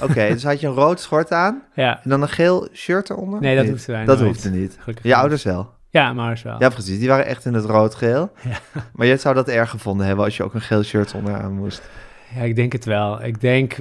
[0.00, 3.40] Oké, dus had je een rood schort aan Ja, en dan een geel shirt eronder?
[3.40, 3.72] nee, dat Niet?
[3.72, 4.28] hoefden wij Dat nooit.
[4.30, 4.76] hoefde niet.
[4.80, 5.18] Gelukkig Je niet.
[5.18, 5.72] ouders wel.
[5.90, 6.56] Ja, maar ouders wel.
[6.58, 6.98] Ja, precies.
[6.98, 8.30] Die waren echt in het rood-geel.
[8.42, 8.58] Ja.
[8.94, 11.82] Maar jij zou dat erg gevonden hebben als je ook een geel shirt onderaan moest.
[12.34, 13.22] Ja, ik denk het wel.
[13.24, 13.76] Ik denk,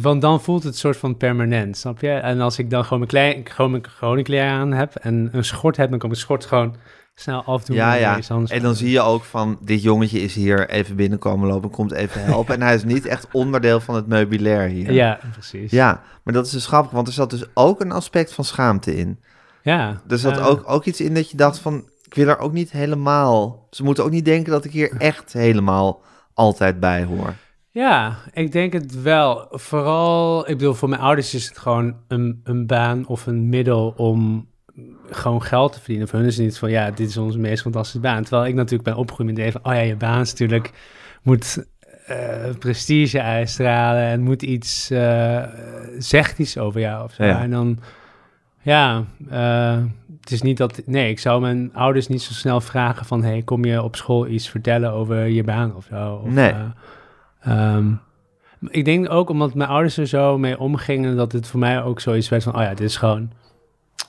[0.00, 2.10] want dan voelt het soort van permanent, snap je?
[2.10, 5.44] En als ik dan gewoon mijn, klein, gewoon mijn gewone kleren aan heb en een
[5.44, 6.76] schort heb, dan kan ik mijn schort gewoon
[7.14, 7.76] snel afdoen.
[7.76, 8.46] Ja, en ja.
[8.46, 12.24] En dan zie je ook van, dit jongetje is hier even binnenkomen lopen, komt even
[12.24, 12.54] helpen.
[12.56, 14.92] en hij is niet echt onderdeel van het meubilair hier.
[14.92, 15.70] Ja, precies.
[15.70, 18.96] Ja, maar dat is dus grappig, want er zat dus ook een aspect van schaamte
[18.96, 19.20] in.
[19.62, 20.00] ja.
[20.08, 22.70] Er zat ook, ook iets in dat je dacht van, ik wil er ook niet
[22.70, 23.66] helemaal...
[23.70, 26.02] Ze moeten ook niet denken dat ik hier echt helemaal
[26.34, 27.34] altijd bij hoor.
[27.70, 29.46] Ja, ik denk het wel.
[29.50, 33.94] Vooral, ik bedoel, voor mijn ouders is het gewoon een, een baan of een middel
[33.96, 34.46] om
[35.12, 36.08] gewoon geld te verdienen.
[36.08, 38.22] Voor hun is het niet van, ja, dit is onze meest fantastische baan.
[38.22, 40.70] Terwijl ik natuurlijk ben opgegroeid met het idee van, oh ja, je baan is natuurlijk,
[41.22, 41.64] moet
[42.06, 45.42] eh, prestige uitstralen en moet iets, eh,
[45.98, 47.24] zegt iets over jou of zo.
[47.24, 47.40] Ja.
[47.40, 47.78] En dan,
[48.62, 49.78] ja, eh,
[50.20, 53.42] het is niet dat, nee, ik zou mijn ouders niet zo snel vragen van, hey,
[53.42, 56.20] kom je op school iets vertellen over je baan of zo?
[56.24, 56.52] Of, Nee.
[56.52, 57.92] eh, ehm,
[58.68, 62.00] ik denk ook omdat mijn ouders er zo mee omgingen, dat het voor mij ook
[62.00, 63.30] zoiets werd van, oh ja, dit is gewoon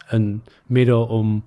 [0.07, 1.43] een middel om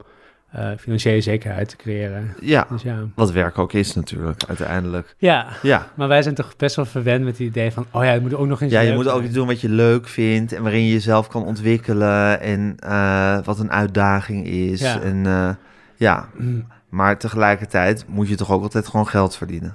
[0.51, 2.35] eh, financiële zekerheid te creëren.
[2.41, 2.99] Ja, Dus ja.
[3.15, 5.15] wat werk ook is natuurlijk, uiteindelijk.
[5.19, 8.11] Ja, Ja, maar wij zijn toch best wel verwend met het idee van, oh ja,
[8.11, 10.53] het moet ook nog eens ja je moet ook iets doen wat je leuk vindt
[10.53, 14.81] en waarin je jezelf kan ontwikkelen en eh, wat een uitdaging is.
[14.81, 15.01] Ja.
[15.01, 15.51] En eh,
[15.97, 19.75] ja, Mm, maar tegelijkertijd moet je toch ook altijd gewoon geld verdienen.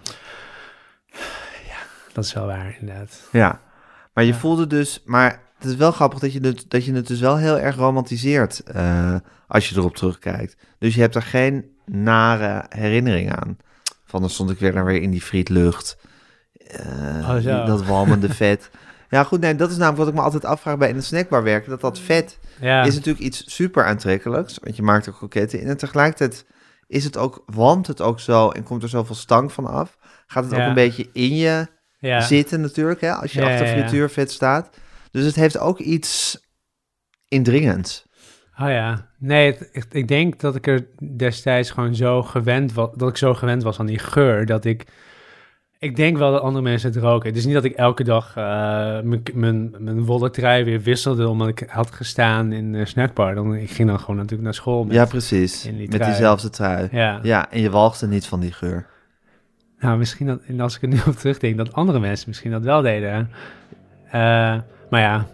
[2.14, 3.28] Dat is wel waar, inderdaad.
[3.32, 3.60] Ja,
[4.14, 4.38] maar je Ja.
[4.38, 7.38] voelde dus, maar het is wel grappig dat je het, dat je het dus wel
[7.38, 9.16] heel erg romantiseert eh,
[9.48, 10.56] als je erop terugkijkt.
[10.80, 13.58] Dus je hebt er geen nare herinnering aan.
[14.06, 15.98] Van dan stond ik weer, dan weer in die frietlucht.
[16.68, 18.70] Eh, Oh, dat walmende vet.
[19.10, 21.44] Ja, goed, nee, dat is namelijk wat ik me altijd afvraag bij in het snackbar
[21.44, 21.70] werken.
[21.70, 25.68] Dat dat vet Ja, is natuurlijk iets super aantrekkelijks, want je maakt er kroketten in.
[25.68, 26.46] En tegelijkertijd
[26.88, 29.98] is het ook, want het ook zo en komt er zoveel stank van af.
[30.28, 31.68] Gaat het ook een beetje in je
[32.22, 34.70] zitten natuurlijk, hè, als je achter frituurvet staat.
[35.12, 36.40] Dus het heeft ook iets
[37.28, 38.06] indringends.
[38.60, 42.90] Oh ja, nee, het- ik, ik denk dat ik er destijds gewoon zo gewend was,
[42.96, 44.86] dat ik zo gewend was aan die geur, dat ik,
[45.80, 47.30] ik denk wel dat andere mensen het roken.
[47.30, 48.44] Het is niet dat ik elke dag eh,
[49.02, 53.36] mijn- mijn mijn wollen trui weer wisselde, omdat ik had gestaan in de snackbar.
[53.36, 54.84] Dan, ik ging dan gewoon natuurlijk naar school.
[54.84, 55.62] Met, ja, precies.
[55.62, 56.88] die Met diezelfde trui.
[56.92, 57.20] Ja.
[57.24, 57.52] ja.
[57.52, 58.86] en je walgde niet van die geur.
[59.80, 62.64] Nou, misschien dat, en als ik er nu op terugdenk, dat andere mensen misschien dat
[62.64, 63.30] wel deden.
[64.12, 64.58] Eh,
[64.92, 65.28] maar ja,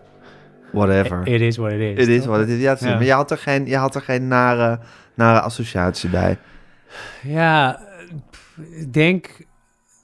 [0.71, 1.27] Whatever.
[1.27, 1.97] it is what it is.
[1.99, 2.29] Het is toch?
[2.29, 2.59] wat het is.
[2.61, 2.93] Ja, het is- Ja.
[2.95, 4.79] Maar je had er geen, je had er geen nare,
[5.13, 6.37] nare associatie bij.
[7.23, 7.79] Ja,
[8.71, 9.45] ik denk...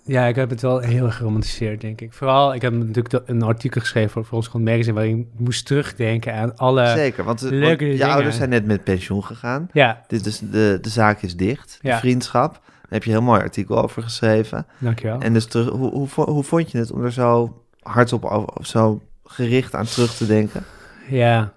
[0.05, 2.13] Ja, ik heb het wel heel erg geromantiseerd, denk ik.
[2.13, 4.93] Vooral, ik heb natuurlijk een artikel geschreven voor, voor ons Grond Magazine...
[4.95, 6.87] waarin ik moest terugdenken aan alle...
[6.87, 8.07] Zeker, want, want leuke je dingen.
[8.13, 9.69] ouders zijn net met pensioen gegaan.
[9.73, 11.99] Ja, Dit is, de, de zaak is dicht, de Ja.
[11.99, 12.51] vriendschap.
[12.53, 14.65] Daar heb je een heel mooi artikel over geschreven.
[14.77, 15.19] dankjewel.
[15.19, 18.65] En dus terug, hoe, hoe, hoe vond je het om er zo hardop over, of
[18.65, 19.01] zo
[19.33, 20.63] gericht aan terug te denken?
[21.09, 21.53] Ja,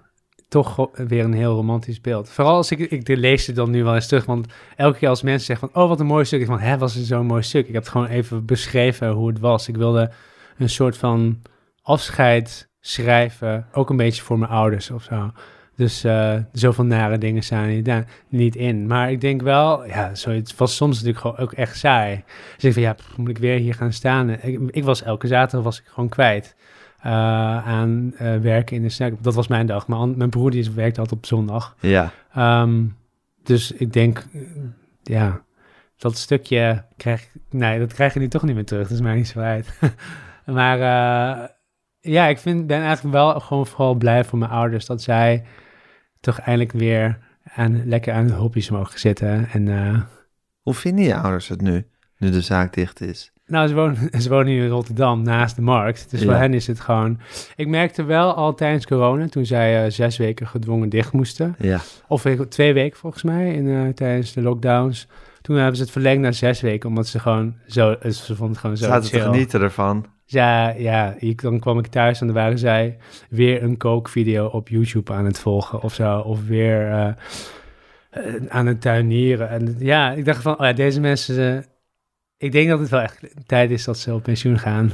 [0.47, 2.29] toch weer een heel romantisch beeld.
[2.29, 5.21] Vooral als ik, ik lees het dan nu wel eens terug, want elke keer als
[5.21, 6.41] mensen zeggen van, oh, wat een mooi stuk.
[6.41, 7.67] Ik van, hè, was het zo'n mooi stuk?
[7.67, 9.67] Ik heb het gewoon even beschreven hoe het was.
[9.67, 10.11] Ik wilde
[10.57, 11.41] een soort van
[11.81, 15.31] afscheid schrijven, ook een beetje voor mijn ouders of zo.
[15.75, 18.87] Dus eh, zoveel nare dingen er niet, niet in.
[18.87, 22.23] Maar ik denk wel, ja, zoiets was soms natuurlijk gewoon ook echt saai.
[22.55, 24.29] Dus ik van, ja, moet ik weer hier gaan staan?
[24.29, 26.55] Ik, ik was elke zaterdag was ik gewoon kwijt
[26.99, 29.23] aan eh, werken in de snack.
[29.23, 29.87] Dat was mijn dag.
[29.87, 31.75] Mijn, mijn broer die werkte altijd op zondag.
[31.79, 32.85] Ja, Ehm,
[33.43, 34.41] dus ik denk, eh,
[35.03, 35.41] ja,
[35.97, 38.87] dat stukje krijg nee, dat krijg je nu toch niet meer terug.
[38.87, 39.79] Dat is mij niet zo uit.
[40.45, 41.47] maar eh,
[41.99, 45.45] ja, ik vind, ben eigenlijk wel gewoon vooral blij voor mijn ouders dat zij
[46.19, 49.49] toch eindelijk weer aan, lekker aan hun hobby's mogen zitten.
[49.49, 50.01] En eh,
[50.61, 53.31] hoe vinden je ouders het nu, nu de zaak dicht is?
[53.47, 56.11] Nou, ze wonen, ze wonen nu in Rotterdam, naast de markt.
[56.11, 57.19] Dus voor hen is het gewoon...
[57.55, 61.55] Ik merkte wel al tijdens corona, toen zij eh, zes weken gedwongen dicht moesten...
[61.59, 65.07] Ja, of twee weken volgens mij, in, eh, tijdens de lockdowns...
[65.41, 67.91] Toen hebben ze het verlengd naar zes weken, omdat ze gewoon zo...
[67.91, 69.25] eh, Ze vonden het gewoon zo zaten te chill.
[69.25, 70.05] genieten ervan.
[70.25, 72.97] Ja, ja ik, dan kwam ik thuis en dan waren zij
[73.29, 76.19] weer een kookvideo op YouTube aan het volgen of zo.
[76.19, 77.15] Of weer
[78.49, 79.49] aan het tuinieren.
[79.49, 81.65] En ja, ik dacht van, oh ja, deze mensen...
[82.37, 84.91] eh, ik denk dat het wel echt tijd is dat ze op pensioen gaan.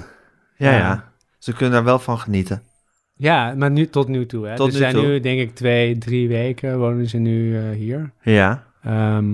[0.58, 0.78] Ja, Ja.
[0.78, 1.12] ja.
[1.38, 2.64] Ze kunnen daar wel van genieten.
[3.14, 4.48] Ja, maar nu tot nu toe.
[4.48, 4.56] Hè.
[4.56, 5.06] Tot dus nu zijn toe.
[5.06, 8.12] nu, denk ik, twee, drie weken wonen ze nu eh, hier.
[8.22, 9.26] Ja, Ehm,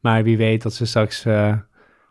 [0.00, 1.54] maar wie weet dat ze straks eh,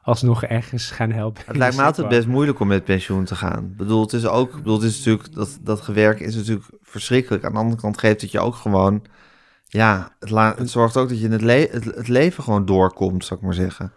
[0.02, 1.44] alsnog ergens gaan helpen.
[1.46, 3.64] het lijkt me altijd best moeilijk om met pensioen te gaan.
[3.66, 7.44] Ik bedoel, het is ook, bedoel, het is natuurlijk, dat, dat gewerk is natuurlijk verschrikkelijk.
[7.46, 9.06] Aan de andere kant geeft het je ook gewoon,
[9.68, 13.26] ja, het, la- het zorgt ook dat je het, le- het, het leven gewoon doorkomt,
[13.26, 13.92] zou ik maar zeggen.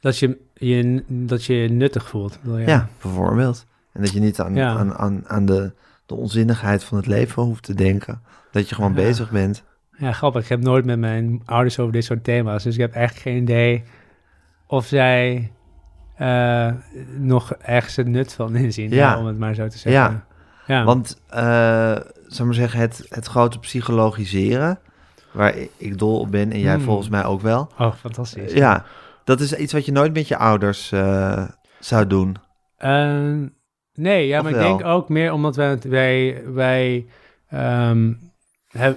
[0.00, 2.38] Dat je je, dat je je nuttig voelt.
[2.44, 2.50] je?
[2.66, 3.66] Ja, bijvoorbeeld.
[3.92, 4.76] En dat je niet aan, Ja.
[4.76, 5.72] aan, aan, aan de,
[6.06, 8.22] de onzinnigheid van het leven hoeft te denken.
[8.50, 8.96] Dat je gewoon Ja.
[8.96, 9.64] bezig bent.
[9.98, 10.42] Ja, grappig.
[10.42, 12.62] Ik heb nooit met mijn ouders over dit soort thema's.
[12.62, 13.84] Dus ik heb echt geen idee
[14.66, 15.52] of zij
[16.16, 16.72] eh,
[17.16, 18.90] nog ergens het nut van inzien.
[18.90, 18.96] Ja.
[18.96, 19.18] Ja.
[19.18, 20.02] Om het maar zo te zeggen.
[20.02, 20.26] Ja.
[20.66, 20.84] Ja.
[20.84, 24.78] Want, eh zou maar zeggen, het, het grote psychologiseren,
[25.32, 26.84] waar ik, ik dol op ben en jij Hmm.
[26.84, 27.70] volgens mij ook wel.
[27.78, 28.52] Oh, fantastisch.
[28.52, 28.84] Ja,
[29.28, 31.48] dat is iets wat je nooit met je ouders eh,
[31.80, 32.36] zou doen.
[32.76, 33.32] Eh,
[33.94, 37.06] nee, ja, Of maar ik denk ook meer omdat wij, wij, wij
[37.48, 38.12] ehm,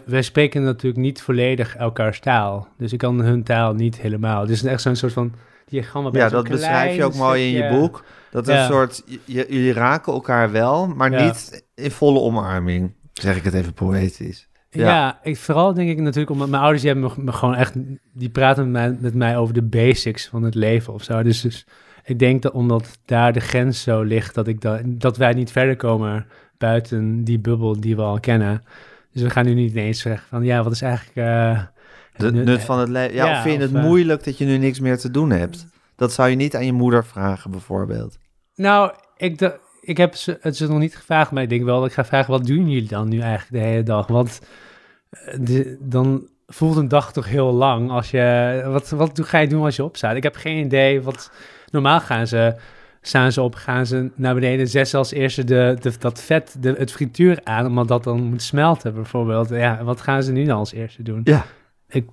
[0.05, 2.67] wij spreken natuurlijk niet volledig elkaars taal.
[2.77, 4.45] Dus ik kan hun taal niet helemaal.
[4.45, 5.33] Dus het is echt zo'n soort van
[5.65, 6.15] diagram.
[6.15, 8.03] Ja, dat beschrijf je ook mooi in je boek.
[8.31, 8.59] Dat Ja.
[8.61, 11.25] een soort, jullie raken elkaar wel, maar Ja.
[11.25, 12.95] niet in volle omarming.
[13.13, 14.49] Zeg ik het even poëtisch.
[14.73, 15.19] Ja, Ja.
[15.23, 17.73] ik, vooral denk ik natuurlijk omdat mijn ouders die hebben me, gewoon echt,
[18.13, 21.23] die praten met mij, met mij over de basics van het leven of zo.
[21.23, 21.65] Dus, dus
[22.03, 25.51] ik denk dat omdat daar de grens zo ligt, dat, ik da, dat wij niet
[25.51, 26.25] verder komen
[26.57, 28.63] buiten die bubbel die we al kennen.
[29.13, 31.17] Dus we gaan nu niet ineens zeggen van ja, wat is eigenlijk...
[31.17, 31.61] eh,
[32.17, 33.15] De nut van het leven.
[33.15, 35.29] Ja, Ja, of vind je het eh, moeilijk dat je nu niks meer te doen
[35.31, 35.67] hebt?
[35.95, 38.17] Dat zou je niet aan je moeder vragen, bijvoorbeeld.
[38.55, 41.87] Nou, ik, ik heb ze, het ze nog niet gevraagd, maar ik denk wel dat
[41.87, 44.07] ik ga vragen, wat doen jullie dan nu eigenlijk de hele dag?
[44.07, 44.41] Want
[45.09, 49.37] eh, de- dan voelt een dag toch heel lang als je, wat, wat doe- ga
[49.39, 50.15] je doen als je opstaat?
[50.15, 51.31] Ik heb geen idee, wat,
[51.71, 52.55] normaal gaan ze,
[53.01, 56.73] staan ze op, gaan ze naar beneden, zetten als eerste de, de, dat vet, de,
[56.77, 59.49] het frituur aan, omdat dat dan moet smelten bijvoorbeeld.
[59.49, 61.21] Ja, wat gaan ze nu dan als eerste doen?
[61.23, 61.45] Ja.
[61.87, 62.09] Ik,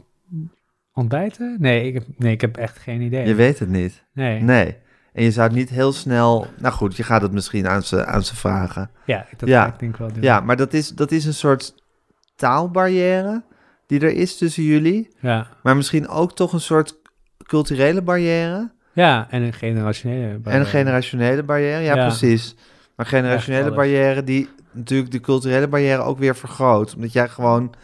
[0.93, 1.57] ontbijten?
[1.59, 3.27] Nee, ik heb, nee, ik heb echt geen idee.
[3.27, 4.05] Je weet het niet.
[4.13, 4.41] nee.
[4.43, 4.77] Nee.
[5.19, 6.47] En je zou het niet heel snel...
[6.59, 8.91] Nou goed, je gaat het misschien aan ze, aan ze vragen.
[9.05, 9.67] Ja, dat Ja.
[9.67, 10.23] ik denk ik wel doen.
[10.23, 11.75] Ja, maar dat is, dat is een soort
[12.37, 13.43] taalbarrière
[13.87, 15.09] die er is tussen jullie.
[15.21, 15.47] Ja.
[15.63, 16.95] Maar misschien ook toch een soort
[17.47, 18.71] culturele barrière.
[18.93, 20.39] Ja, en een generationele.
[20.45, 22.07] En een generationele barrière, ja, Ja.
[22.07, 22.55] precies.
[22.97, 26.95] Maar generationele barrière die natuurlijk de culturele barrière ook weer vergroot.
[26.95, 27.75] Omdat jij gewoon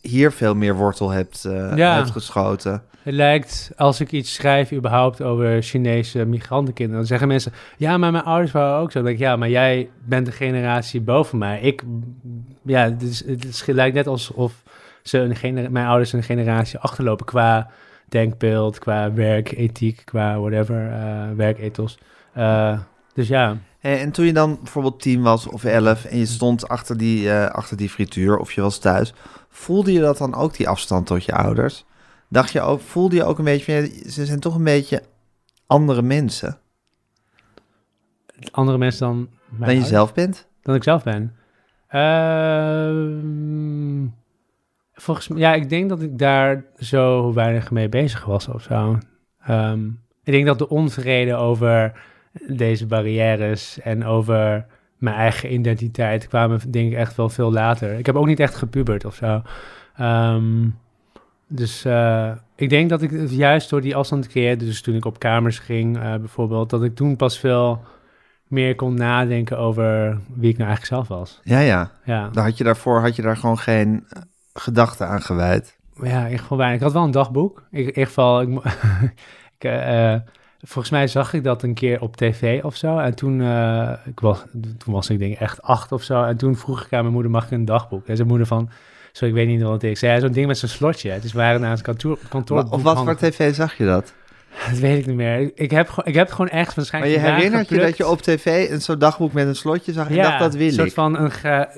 [0.00, 1.94] hier veel meer wortel hebt, eh, Ja.
[1.96, 2.82] hebt geschoten.
[3.02, 8.12] Het lijkt, als ik iets schrijf überhaupt over Chinese migrantenkinderen, dan zeggen mensen, ja, maar
[8.12, 8.98] mijn ouders waren ook zo.
[8.98, 11.60] Dan denk ik, ja, maar jij bent de generatie boven mij.
[11.60, 11.82] Ik,
[12.62, 14.62] ja, het, is, het lijkt net alsof
[15.02, 17.70] ze een mijn ouders een generatie achterlopen qua
[18.08, 21.98] denkbeeld, qua werkethiek, qua whatever, eh werkethos.
[22.32, 22.78] Eh,
[23.14, 26.68] dus ja, Hey, en toen je dan bijvoorbeeld tien was of elf en je stond
[26.68, 29.14] achter die, eh, achter die frituur of je was thuis,
[29.48, 31.84] voelde je dat dan ook die afstand tot je ouders?
[32.32, 35.02] Dacht je ook, voelde je ook een beetje, ze zijn toch een beetje
[35.66, 36.60] andere mensen
[38.50, 39.28] andere mensen dan
[39.66, 40.46] dan je zelf bent?
[40.62, 41.36] dan ik zelf ben.
[41.88, 42.96] Ehm,
[44.92, 48.98] volgens mij, ja, ik denk dat ik daar zo weinig mee bezig was of zo.
[49.44, 49.86] Ehm,
[50.24, 52.00] ik denk dat de onvrede over
[52.48, 54.66] deze barrières en over
[54.96, 57.98] mijn eigen identiteit kwamen, denk ik, echt wel veel later.
[57.98, 59.42] Ik heb ook niet echt gepubert of zo.
[59.96, 60.68] Ehm,
[61.54, 65.04] dus eh, ik denk dat ik het juist door die afstand creëerde, dus toen ik
[65.04, 67.82] op kamers ging eh, bijvoorbeeld, dat ik toen pas veel
[68.46, 71.40] meer kon nadenken over wie ik nou eigenlijk zelf was.
[71.44, 71.90] Ja, ja.
[72.04, 74.22] Ja, Dan had je daarvoor had je daar gewoon geen eh,
[74.54, 75.78] gedachten aan gewijd.
[76.02, 76.78] ja in ieder geval weinig.
[76.78, 77.66] Ik had wel een dagboek.
[77.70, 78.48] Ik, in ieder geval, ik,
[79.58, 79.70] ik,
[80.60, 82.98] volgens mij zag ik dat een keer op tv of zo.
[82.98, 83.42] En toen,
[84.04, 86.22] ik was, toen was ik denk echt acht of zo.
[86.22, 88.06] En toen vroeg ik aan mijn moeder, mag ik een dagboek?
[88.06, 88.70] En zijn moeder van,
[89.12, 90.00] zo ik weet niet wat is.
[90.00, 91.10] Ja, zo'n ding met zo'n slotje.
[91.10, 94.12] Het is waren naar het kantoor, kantoor Wa- Op wat voor tv zag je dat?
[94.68, 95.38] Dat weet ik niet meer.
[95.40, 97.78] Ik, ik heb, gewoon- ik heb het gewoon echt Maar waarschijnlijk je vandaan herinnert je
[97.78, 100.66] dat je op tv een zo'n dagboek met een slotje zag en dacht, dat wil
[100.66, 100.92] een soort ik.
[100.94, 101.30] van een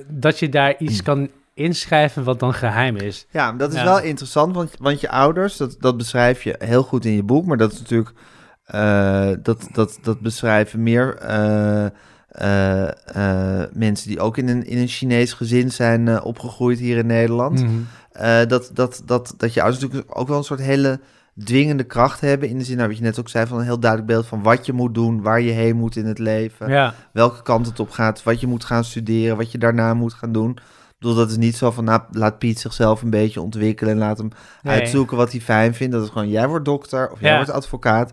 [0.09, 3.27] dat je daar iets kan inschrijven wat dan geheim is.
[3.31, 3.85] Ja, maar dat is Ja.
[3.85, 7.47] wel interessant, want, want je ouders, dat, dat beschrijf je heel goed in je boek,
[7.47, 8.11] maar dat is natuurlijk,
[8.64, 11.87] eh, dat, dat, dat beschrijven meer eh,
[12.35, 12.88] eh,
[13.62, 17.07] eh, mensen die ook in een, in een Chinees gezin zijn eh, opgegroeid hier in
[17.07, 17.62] Nederland.
[17.62, 18.49] Mhm.
[18.49, 21.01] Dat, dat, dat, dat je ouders natuurlijk ook wel een soort hele
[21.44, 23.79] dwingende kracht hebben, in de zin, nou, wat je net ook zei, van een heel
[23.81, 26.94] duidelijk beeld van wat je moet doen, waar je heen moet in het leven Ja,
[27.12, 30.33] welke kant het op gaat, wat je moet gaan studeren, wat je daarna moet gaan
[30.33, 30.51] doen.
[30.51, 33.99] Ik bedoel, dat is niet zo van, nou, laat Piet zichzelf een beetje ontwikkelen en
[33.99, 34.29] laat hem
[34.62, 34.79] Nee.
[34.81, 35.92] uitzoeken wat hij fijn vindt.
[35.92, 37.37] Dat is gewoon, jij wordt dokter of jij Ja.
[37.37, 38.12] wordt advocaat.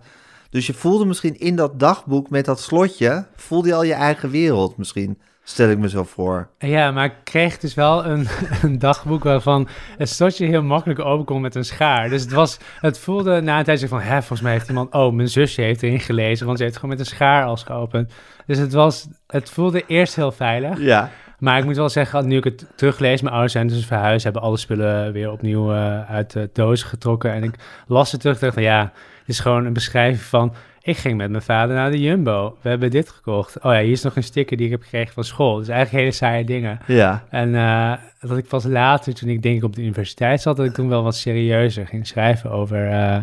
[0.51, 4.29] Dus je voelde misschien in dat dagboek met dat slotje, voelde je al je eigen
[4.29, 6.49] wereld misschien, stel ik me zo voor.
[6.57, 8.27] ja, maar ik kreeg dus wel een,
[8.63, 12.09] een dagboek waarvan het slotje heel makkelijk open kon met een schaar.
[12.09, 14.93] Dus het, was, het voelde na een tijd zo van, hè, volgens mij heeft iemand,
[14.93, 18.13] oh, mijn zusje heeft erin gelezen, want ze heeft gewoon met een schaar als geopend.
[18.45, 20.79] Dus het was, het voelde eerst heel veilig.
[20.79, 21.11] Ja,
[21.41, 24.41] Maar ik moet wel zeggen, nu ik het teruglees, mijn ouders zijn dus verhuisd, hebben
[24.41, 27.33] alle spullen weer opnieuw eh, uit de doos getrokken.
[27.33, 27.55] En ik
[27.87, 28.81] las het terug en dacht van ja,
[29.19, 32.57] het is gewoon een beschrijving van, ik ging met mijn vader naar de Jumbo.
[32.61, 33.59] We hebben dit gekocht.
[33.59, 35.57] Oh ja, hier is nog een sticker die ik heb gekregen van school.
[35.57, 36.79] Dus eigenlijk hele saaie dingen.
[36.87, 37.23] ja.
[37.29, 40.65] En eh, dat ik pas later, toen ik denk ik op de universiteit zat, dat
[40.65, 43.17] ik toen wel wat serieuzer ging schrijven over eh,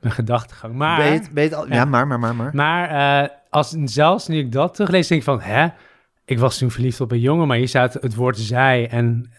[0.00, 0.74] mijn gedachtegang.
[0.74, 1.04] Maar...
[1.12, 1.74] Je het al- ja.
[1.74, 1.84] Ja.
[1.84, 2.50] maar, maar, maar, maar.
[2.54, 2.90] Maar
[3.22, 5.66] eh, als, zelfs nu ik dat teruglees, denk ik van, hè?
[6.28, 9.30] Ik was toen verliefd op een jongen, maar hier staat het woord zij en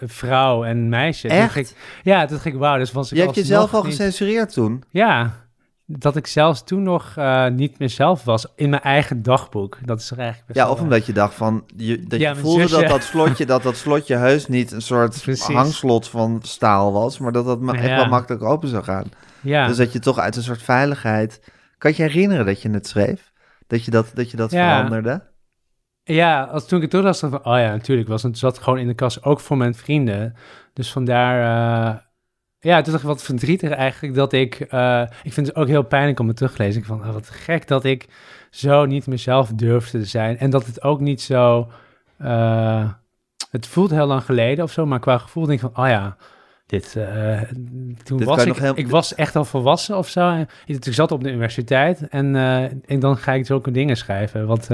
[0.00, 1.28] vrouw en meisje.
[1.28, 1.56] Echt?
[1.56, 4.52] ik- ja, toen dacht ik, wauw, dus was ik Je hebt jezelf al niet- gecensureerd
[4.52, 4.82] toen.
[4.90, 5.32] Ja,
[5.86, 9.78] dat ik zelfs toen nog eh, niet mezelf was in mijn eigen dagboek.
[9.84, 12.36] Dat is er eigenlijk best Ja, of omdat je dacht van, je, dat Ja, je
[12.36, 12.80] voelde zusje.
[12.80, 15.54] dat dat slotje, dat dat slotje heus niet een soort Precies.
[15.54, 19.06] hangslot van staal was, maar dat dat ma- echt wel makkelijk open zou gaan.
[19.40, 21.40] Ja, Dus dat je toch uit een soort veiligheid...
[21.78, 23.30] Kan je je herinneren dat je het schreef?
[23.66, 24.74] Dat je dat, dat, je dat Ja.
[24.76, 25.22] veranderde?
[26.04, 28.08] Ja als, toen ik het toen dacht ik van, oh ja, natuurlijk.
[28.08, 30.34] Was, het zat gewoon in de kast, ook voor mijn vrienden.
[30.72, 31.96] Dus vandaar, eh,
[32.58, 35.82] ja, het is toch wat verdrietig eigenlijk dat ik, eh, ik vind het ook heel
[35.82, 36.80] pijnlijk om het terug te lezen.
[36.80, 38.08] Ik van, oh, wat gek dat ik
[38.50, 40.38] zo niet mezelf durfde te zijn.
[40.38, 41.70] En dat het ook niet zo,
[42.18, 42.90] eh,
[43.50, 46.16] het voelt heel lang geleden of zo, maar qua gevoel denk ik van, oh ja,
[46.66, 46.92] dit,
[48.02, 50.30] toen Dit was ik, heel- ik was echt al volwassen of zo.
[50.30, 52.36] En ik ik zat op de universiteit en,
[52.86, 54.68] en dan ga ik zulke dingen schrijven, wat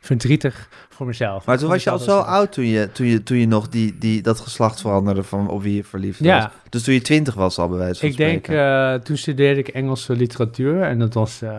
[0.00, 1.46] verdrietig voor mezelf.
[1.46, 3.98] Maar toen was je al zo oud toen je, toen je, toen je nog die,
[3.98, 6.28] die, dat geslacht veranderde van op wie je verliefd was.
[6.28, 6.52] Ja.
[6.68, 9.68] Dus toen je twintig was al bij wijze van Ik denk, eh, toen studeerde ik
[9.68, 11.42] Engelse literatuur en dat was...
[11.42, 11.50] eh,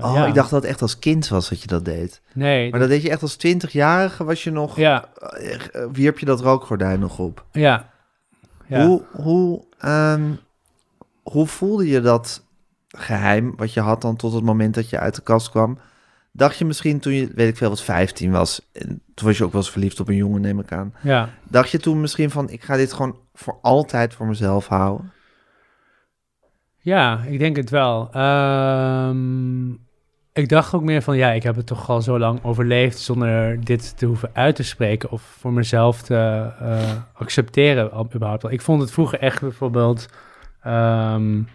[0.00, 0.26] oh, ja.
[0.26, 2.20] ik dacht dat het echt als kind was dat je dat deed.
[2.32, 4.76] Nee, Maar dat deed je echt als twintigjarige, was je nog...
[4.76, 7.44] ja, eh, wierp je dat rookgordijn nog op?
[7.52, 7.90] ja.
[8.66, 8.86] ja.
[8.86, 10.30] Hoe, hoe, ehm,
[11.22, 12.44] hoe voelde je dat
[12.88, 15.78] geheim wat je had dan tot het moment dat je uit de kast kwam?
[16.36, 19.44] Dacht je misschien toen je, weet ik veel, wat 15 was, en toen was je
[19.44, 20.94] ook wel eens verliefd op een jongen, neem ik aan.
[21.02, 21.28] ja.
[21.48, 25.12] Dacht je toen misschien van, ik ga dit gewoon voor altijd voor mezelf houden?
[26.78, 28.08] Ja, ik denk het wel.
[28.12, 29.70] Ehm,
[30.32, 33.64] ik dacht ook meer van, ja, ik heb het toch al zo lang overleefd zonder
[33.64, 38.50] dit te hoeven uit te spreken of voor mezelf te eh, accepteren überhaupt.
[38.50, 40.08] Ik vond het vroeger echt bijvoorbeeld
[40.62, 41.48] ehm, een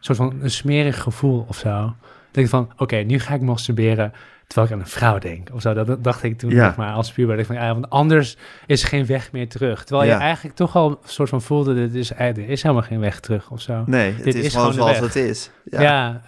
[0.00, 1.94] soort van een smerig gevoel of zo.
[2.32, 4.12] Ik van, oké, nu ga ik masturberen
[4.46, 5.74] terwijl ik aan een vrouw denk of zo.
[5.74, 6.66] Dat, dacht ik toen Ja.
[6.66, 7.38] nog maar als puber.
[7.38, 8.36] Ik van, ja, want anders
[8.66, 9.84] is er geen weg meer terug.
[9.84, 10.14] Terwijl Ja.
[10.16, 13.20] je eigenlijk toch al een soort van voelde, dit is, er is helemaal geen weg
[13.20, 13.82] terug of zo.
[13.86, 15.50] Nee, het Dit is, is gewoon zoals het is.
[15.64, 16.22] Ja, Ja.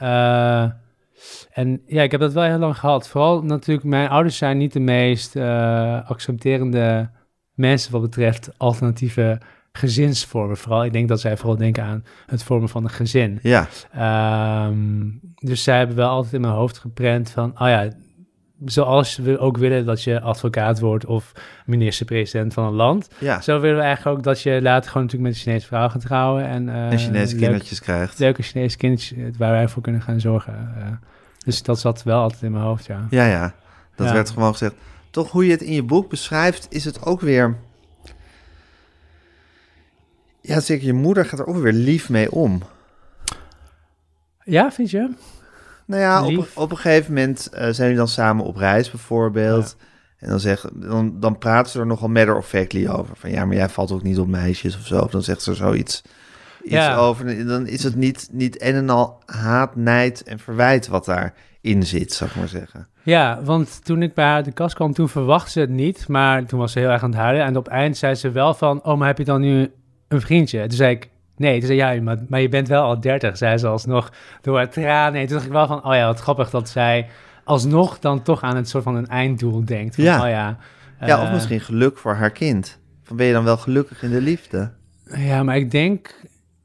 [0.64, 0.70] eh,
[1.52, 3.08] en ja, ik heb dat wel heel lang gehad.
[3.08, 7.10] Vooral natuurlijk, mijn ouders zijn niet de meest eh, accepterende
[7.54, 9.40] mensen wat betreft alternatieve
[9.72, 10.56] gezinsvormen.
[10.56, 13.38] Vooral, ik denk dat zij vooral denken aan het vormen van een gezin.
[13.42, 13.68] ja.
[13.92, 17.88] Ehm, dus zij hebben wel altijd in mijn hoofd geprent van, oh ja,
[18.64, 21.32] zoals we ook willen dat je advocaat wordt of
[21.66, 23.08] minister-president van een land.
[23.18, 23.40] ja.
[23.40, 26.00] Zo willen we eigenlijk ook dat je later gewoon natuurlijk met een Chinese vrouw gaat
[26.00, 26.44] trouwen.
[26.46, 28.18] En, En Chinese leuk- kindertjes krijgt.
[28.18, 30.72] leuke Chinese kindertjes eh, waar wij voor kunnen gaan zorgen.
[30.76, 30.86] eh.
[31.44, 33.06] dus dat zat wel altijd in mijn hoofd, ja.
[33.10, 33.54] Ja, ja.
[33.94, 34.12] Dat Ja.
[34.14, 34.74] werd gewoon gezegd.
[35.10, 37.56] Toch hoe je het in je boek beschrijft, is het ook weer...
[40.40, 40.86] Ja, zeker.
[40.86, 42.62] Je moeder gaat er ook weer lief mee om.
[44.44, 45.10] Ja, vind je?
[45.86, 49.76] Nou ja, op, op een gegeven moment eh, zijn jullie dan samen op reis bijvoorbeeld.
[50.18, 53.16] En dan, zeg, dan, dan praten ze er nogal matter of factly over.
[53.16, 54.98] Van ja, maar jij valt ook niet op meisjes of zo.
[55.00, 56.02] Of dan zegt ze zoiets
[56.62, 56.96] iets Ja.
[56.96, 57.46] over.
[57.46, 62.12] Dan is het niet, niet een en al haat, nijd en verwijt wat daarin zit,
[62.12, 62.88] zou ik maar zeggen.
[63.02, 66.08] Ja, want toen ik bij haar de kast kwam, toen verwachtte ze het niet.
[66.08, 67.44] Maar toen was ze heel erg aan het huilen.
[67.44, 69.70] En op eind zei ze wel van, oh, maar heb je dan nu
[70.10, 70.60] een vriendje?
[70.60, 71.58] Toen zei ik, nee.
[71.58, 74.70] Toen zei ja, maar, maar je bent wel al dertig, zei ze alsnog door haar
[74.70, 75.12] tranen.
[75.12, 77.08] Nee, toen dacht ik wel van, oh ja, wat grappig dat zij
[77.44, 79.94] alsnog dan toch aan het soort van een einddoel denkt.
[79.94, 80.22] Van, Ja.
[80.22, 80.56] Oh ja,
[81.06, 82.78] Ja, of eh, misschien geluk voor haar kind.
[83.02, 84.70] Van ben je dan wel gelukkig in de liefde?
[85.16, 86.14] Ja, maar ik denk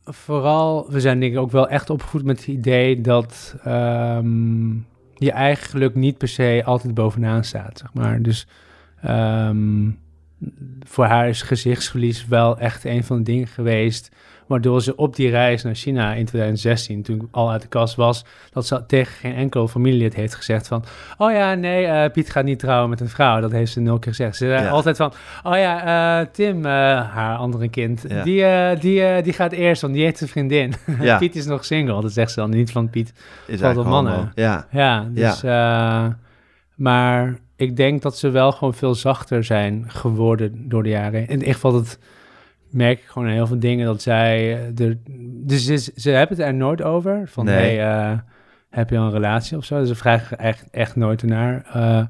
[0.06, 4.74] vooral, we zijn denk ik ook wel echt opgevoed met het idee dat ehm,
[5.14, 8.22] je eigen geluk niet per se altijd bovenaan staat, zeg maar.
[8.22, 8.48] Dus
[9.02, 9.90] ehm,
[10.84, 14.12] voor haar is gezichtsverlies wel echt een van de dingen geweest
[14.48, 17.96] waardoor ze op die reis naar China in 2016, toen ik al uit de kast
[17.96, 20.84] was, dat ze tegen geen enkel familielid heeft gezegd van,
[21.18, 23.40] oh ja, nee, eh, Piet gaat niet trouwen met een vrouw.
[23.42, 24.36] Dat heeft ze nul keer gezegd.
[24.36, 24.70] Ze zei Ja.
[24.70, 26.72] altijd van, oh ja, eh, Tim, eh,
[27.12, 28.24] haar andere kind, Ja.
[28.24, 28.44] die,
[28.80, 30.74] die, die gaat eerst, want die heeft een vriendin.
[31.02, 31.18] Ja.
[31.22, 32.02] Piet is nog single.
[32.02, 33.14] Dat zegt ze dan niet van Piet.
[33.48, 34.14] Is Valt op mannen.
[34.14, 34.30] homo.
[34.36, 35.42] Ja, Ja, dus,
[36.76, 41.28] maar ik denk dat ze wel gewoon veel zachter zijn geworden door de jaren.
[41.28, 42.00] In ieder geval, dat
[42.70, 44.38] merk ik gewoon heel veel dingen dat zij
[44.76, 44.98] eh, er.
[45.46, 47.28] Dus ze, ze hebben het er nooit over.
[47.28, 47.78] Van Nee.
[47.78, 48.20] hey, eh,
[48.70, 49.80] heb je al een relatie of zo?
[49.80, 51.66] Dus ze vragen echt, echt nooit ernaar.
[51.74, 52.06] Eh,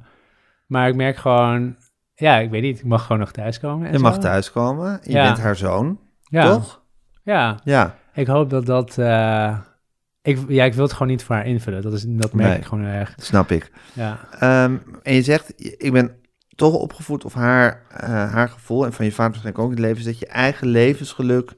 [0.68, 1.76] maar ik merk gewoon,
[2.14, 3.86] ja, ik weet niet, ik mag gewoon nog thuiskomen.
[3.86, 4.04] en je zo.
[4.04, 5.00] mag thuiskomen.
[5.04, 5.24] Je Ja.
[5.24, 6.82] bent haar zoon, Ja, toch?
[7.24, 7.60] ja.
[7.64, 7.96] Ja.
[8.14, 8.98] Ik hoop dat dat.
[10.26, 11.82] Ik, ja, ik wil het gewoon niet voor haar invullen.
[11.82, 12.58] Dat, is, dat merk Nee.
[12.58, 13.14] ik gewoon heel erg.
[13.18, 13.72] Snap ik.
[13.94, 14.20] Ja.
[14.40, 15.54] Ehm, en je zegt,
[15.84, 16.16] ik ben
[16.56, 19.86] toch opgevoed of haar, eh, haar gevoel en van je vader waarschijnlijk ook in het
[19.86, 21.54] leven, is dat je eigen levensgeluk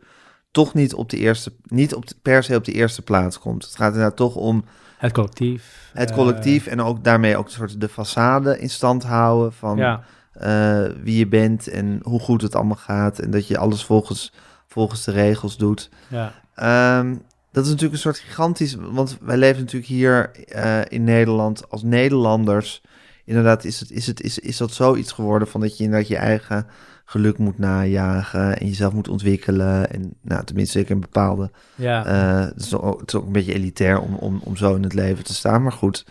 [0.51, 3.63] toch niet op de eerste, niet op de, per se op de eerste plaats komt.
[3.65, 4.65] Het gaat inderdaad toch om
[4.97, 5.89] Het collectief.
[5.93, 9.77] het eh, collectief en ook daarmee ook een soort de façade in stand houden van
[9.77, 13.83] ja, eh, wie je bent en hoe goed het allemaal gaat en dat je alles
[13.85, 14.33] volgens,
[14.67, 15.89] volgens de regels doet.
[16.07, 16.33] ja.
[16.55, 17.15] Ehm,
[17.57, 18.75] dat is natuurlijk een soort gigantisch...
[18.75, 22.81] Want wij leven natuurlijk hier eh, in Nederland als Nederlanders.
[23.25, 26.17] Inderdaad, is, het, is, het, is, is dat zoiets geworden van dat je inderdaad je
[26.17, 26.67] eigen
[27.05, 29.91] geluk moet najagen en jezelf moet ontwikkelen.
[29.91, 31.51] En nou, tenminste, ik een bepaalde.
[31.75, 32.05] Ja.
[32.05, 34.83] eh, het, is ook, het is ook een beetje elitair om, om, om zo in
[34.83, 35.63] het leven te staan.
[35.63, 36.05] Maar goed.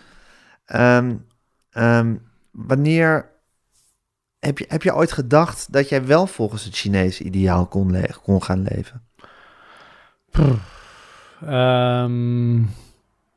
[0.64, 1.14] Ehm,
[1.70, 2.14] ehm,
[2.50, 3.30] wanneer
[4.38, 8.42] heb je, heb je ooit gedacht dat jij wel volgens het Chinese ideaal kon, kon
[8.42, 9.02] gaan leven?
[11.40, 12.54] Ehm,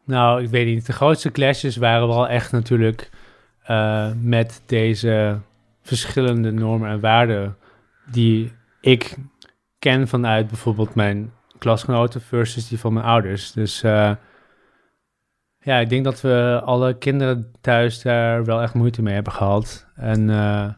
[0.06, 0.86] nou, ik weet niet.
[0.86, 3.10] De grootste clashes waren wel echt natuurlijk
[3.64, 5.40] eh, met deze
[5.82, 7.58] verschillende normen en waarden
[8.12, 9.16] die ik
[9.80, 13.52] ken vanuit bijvoorbeeld mijn klasgenoten versus die van mijn ouders.
[13.52, 14.12] Dus eh,
[15.60, 19.88] ja, ik denk dat we alle kinderen thuis daar wel echt moeite mee hebben gehad.
[19.96, 20.70] En eh,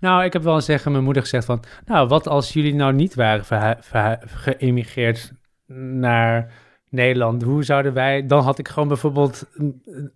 [0.00, 2.92] nou, ik heb wel eens tegen mijn moeder gezegd van, nou, wat als jullie nou
[2.92, 3.78] niet waren
[4.20, 5.32] geëmigreerd
[5.66, 6.52] naar
[6.90, 9.46] Nederland, hoe zouden wij, dan had ik gewoon bijvoorbeeld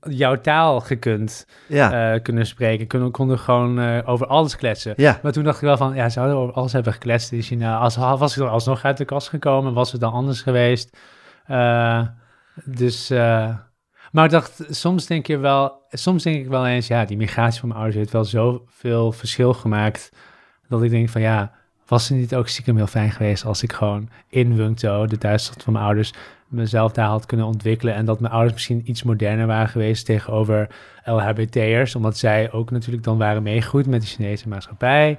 [0.00, 4.94] jouw taal gekund, Ja, eh, kunnen spreken, kunnen, konden gewoon eh, over alles kletsen.
[4.96, 5.18] ja.
[5.22, 7.78] Maar toen dacht ik wel van, ja, zouden we over alles hebben gekletst in China?
[7.78, 9.72] Als, was ik dan alsnog uit de kast gekomen?
[9.72, 10.96] Was het dan anders geweest?
[11.46, 12.02] Eh,
[12.64, 13.08] dus,
[14.12, 17.60] maar ik dacht, soms denk je wel, soms denk ik wel eens, ja, die migratie
[17.60, 20.12] van mijn ouders heeft wel zoveel verschil gemaakt,
[20.68, 21.52] dat ik denk van, ja,
[21.86, 25.62] was het niet ook stiekem heel fijn geweest als ik gewoon in Wungto, de thuisstad
[25.62, 26.12] van mijn ouders,
[26.50, 30.68] mezelf daar had kunnen ontwikkelen en dat mijn ouders misschien iets moderner waren geweest tegenover
[31.04, 35.18] LHBT'ers, omdat zij ook natuurlijk dan waren meegegroeid met de Chinese maatschappij.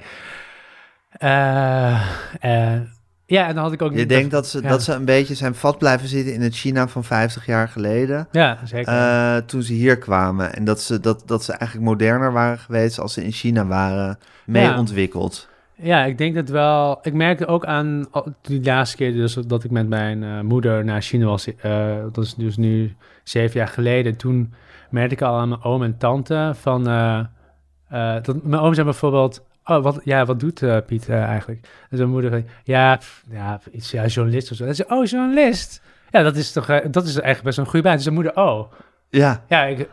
[1.11, 2.01] Eh,
[2.39, 2.79] eh,
[3.25, 4.69] ja, en dan had ik ook Je denkt dat ze, ja.
[4.69, 8.27] dat ze een beetje zijn vat blijven zitten in het China van 50 jaar geleden.
[8.31, 8.93] Ja, zeker.
[8.93, 10.53] eh, toen ze hier kwamen.
[10.53, 14.17] En dat ze, dat, dat ze eigenlijk moderner waren geweest als ze in China waren
[14.45, 14.77] mee Ja.
[14.77, 15.49] ontwikkeld.
[15.81, 16.99] Ja, ik denk dat wel.
[17.01, 18.07] Ik merkte ook aan
[18.41, 21.55] die laatste keer dus dat ik met mijn eh, moeder naar China was.
[21.55, 24.15] eh, dat is dus nu zeven jaar geleden.
[24.17, 24.53] Toen
[24.89, 26.87] merkte ik al aan mijn oom en tante van.
[26.87, 29.43] eh, dat, mijn oom zei bijvoorbeeld.
[29.65, 31.67] Oh, wat, ja, wat doet Piet eigenlijk?
[31.89, 34.65] En zijn moeder zei, ja, pff, ja, iets, ja, journalist of zo.
[34.65, 35.81] En zei, oh, journalist.
[36.09, 37.93] Ja, dat is toch, dat is eigenlijk best een goede baan.
[37.93, 38.71] Dus zijn moeder, oh,
[39.09, 39.89] Ja, ja, ik,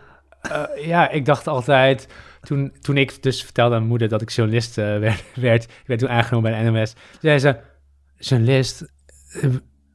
[0.85, 2.09] ja, ik dacht altijd,
[2.41, 5.87] toen, toen ik dus vertelde aan mijn moeder dat ik journalist eh, werd, werd, ik
[5.87, 7.57] werd toen aangenomen bij de NOS, zei ze,
[8.19, 8.93] journalist,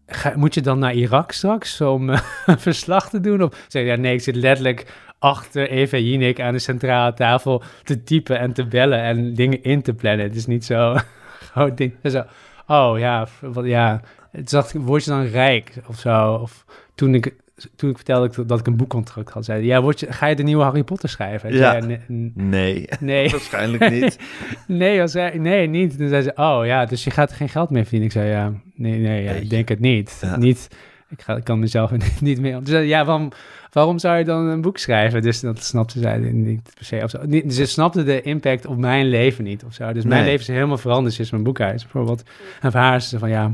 [0.05, 2.19] eh, moet je dan naar Irak straks om eh,
[2.57, 3.43] verslag te doen?
[3.43, 4.85] Of zei ja, nee, ik zit letterlijk
[5.19, 9.81] achter Eva Jinek aan de centrale tafel te typen en te bellen en dingen in
[9.81, 10.25] te plannen.
[10.25, 10.95] Het is niet zo
[11.51, 11.95] groot ding.
[12.03, 12.23] Zo,
[12.67, 14.01] oh ja, wat, ja.
[14.31, 16.33] Het ik, word je dan rijk of zo?
[16.33, 16.65] Of
[16.95, 17.35] toen ik,
[17.75, 20.11] toen ik vertelde dat ik- dat ik een boekcontract had, zei hij, ja, word je,
[20.11, 21.53] ga je de nieuwe Harry Potter schrijven?
[21.53, 21.81] Ja.
[21.81, 21.99] zei,
[22.33, 24.19] nee, nee, waarschijnlijk niet.
[24.67, 25.97] nee, was hij, nee, niet.
[25.97, 28.07] Toen zei ze, oh ja, dus je gaat er geen geld mee verdienen.
[28.07, 30.17] Ik zei, ja, nee, nee, ja, ik denk het niet.
[30.21, 30.37] Ja.
[30.37, 30.67] Niet,
[31.09, 32.51] ik, ga, ik kan mezelf niet, niet mee...
[32.53, 33.31] Toen zei ze, ja, waarom,
[33.71, 35.21] waarom zou je dan een boek schrijven?
[35.21, 36.99] Dus dat snapte zij niet per se.
[37.03, 37.19] Of zo.
[37.25, 39.93] Niet, ze snapte de impact op mijn leven niet of zo.
[39.93, 40.29] Dus mijn Nee.
[40.31, 41.81] leven is helemaal veranderd sinds mijn boek uit.
[41.81, 42.23] Bijvoorbeeld,
[42.61, 43.51] en voor haar is ze van, ja...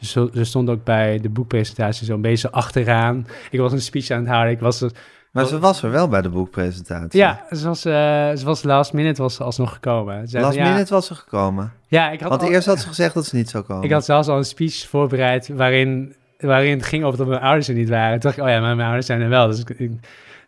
[0.00, 3.26] Ze, ze stond ook bij de boekpresentatie zo'n beetje achteraan.
[3.50, 4.52] Ik was een speech aan het houden.
[4.52, 4.90] Ik was er,
[5.32, 7.20] Maar ze was er wel bij de boekpresentatie.
[7.20, 7.92] ja, ze was, eh,
[8.34, 10.28] ze was last minute was ze alsnog gekomen.
[10.28, 11.72] Ze Last ja, minute was ze gekomen.
[11.86, 13.84] Ja, ik had Want al- eerst had ze gezegd dat ze niet zou komen.
[13.84, 17.68] Ik had zelfs al een speech voorbereid waarin, waarin het ging over dat mijn ouders
[17.68, 18.10] er niet waren.
[18.12, 19.46] Toen dacht ik, oh ja, maar mijn ouders zijn er wel.
[19.46, 19.90] Dus ik, ik,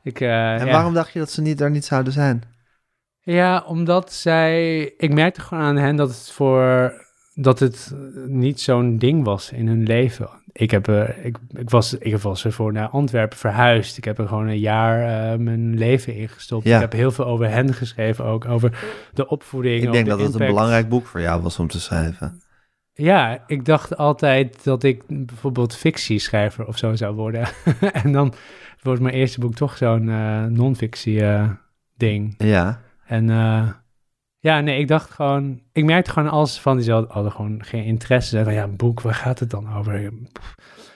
[0.03, 0.73] ik, eh, en ja.
[0.73, 2.43] waarom dacht je dat ze niet, daar niet zouden zijn?
[3.21, 4.83] Ja, omdat zij...
[4.97, 6.93] Ik merkte gewoon aan hen dat het voor...
[7.39, 7.95] Dat het
[8.27, 10.29] niet zo'n ding was in hun leven.
[10.53, 13.97] Ik heb, er, ik, ik, was, ik was ervoor naar Antwerpen verhuisd.
[13.97, 16.65] Ik heb er gewoon een jaar eh, mijn leven in gestopt.
[16.65, 16.75] Ja.
[16.75, 18.79] Ik heb heel veel over hen geschreven, ook over
[19.13, 19.83] de opvoeding.
[19.83, 22.41] Ik denk de dat het een belangrijk boek voor jou was om te schrijven.
[22.93, 27.49] Ja, ik dacht altijd dat ik bijvoorbeeld fictieschrijver of zo zou worden.
[28.03, 28.35] en dan
[28.83, 31.51] wordt mijn eerste boek toch zo'n eh, non-fictie eh,
[31.97, 32.35] ding.
[32.39, 33.69] Ja, En eh,
[34.47, 35.61] ja, nee, ik dacht gewoon...
[35.73, 38.29] Ik merkte gewoon als van die zo- hadden gewoon geen interesse.
[38.29, 40.13] Zeiden van, ja, een boek, waar gaat het dan over?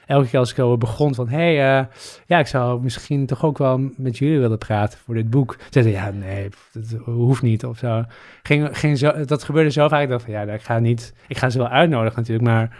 [0.06, 1.28] Elke keer als ik over begon van...
[1.28, 1.86] Hé, hey, eh,
[2.26, 5.56] ja, ik zou misschien toch ook wel met jullie willen praten voor dit boek.
[5.70, 8.04] Zeiden ja, nee, dat hoeft niet of zo.
[8.42, 9.24] Ging, ging zo.
[9.24, 10.02] Dat gebeurde zo vaak.
[10.02, 11.14] Ik dacht van, ja, ik ga niet...
[11.28, 12.76] Ik ga ze wel uitnodigen natuurlijk, maar...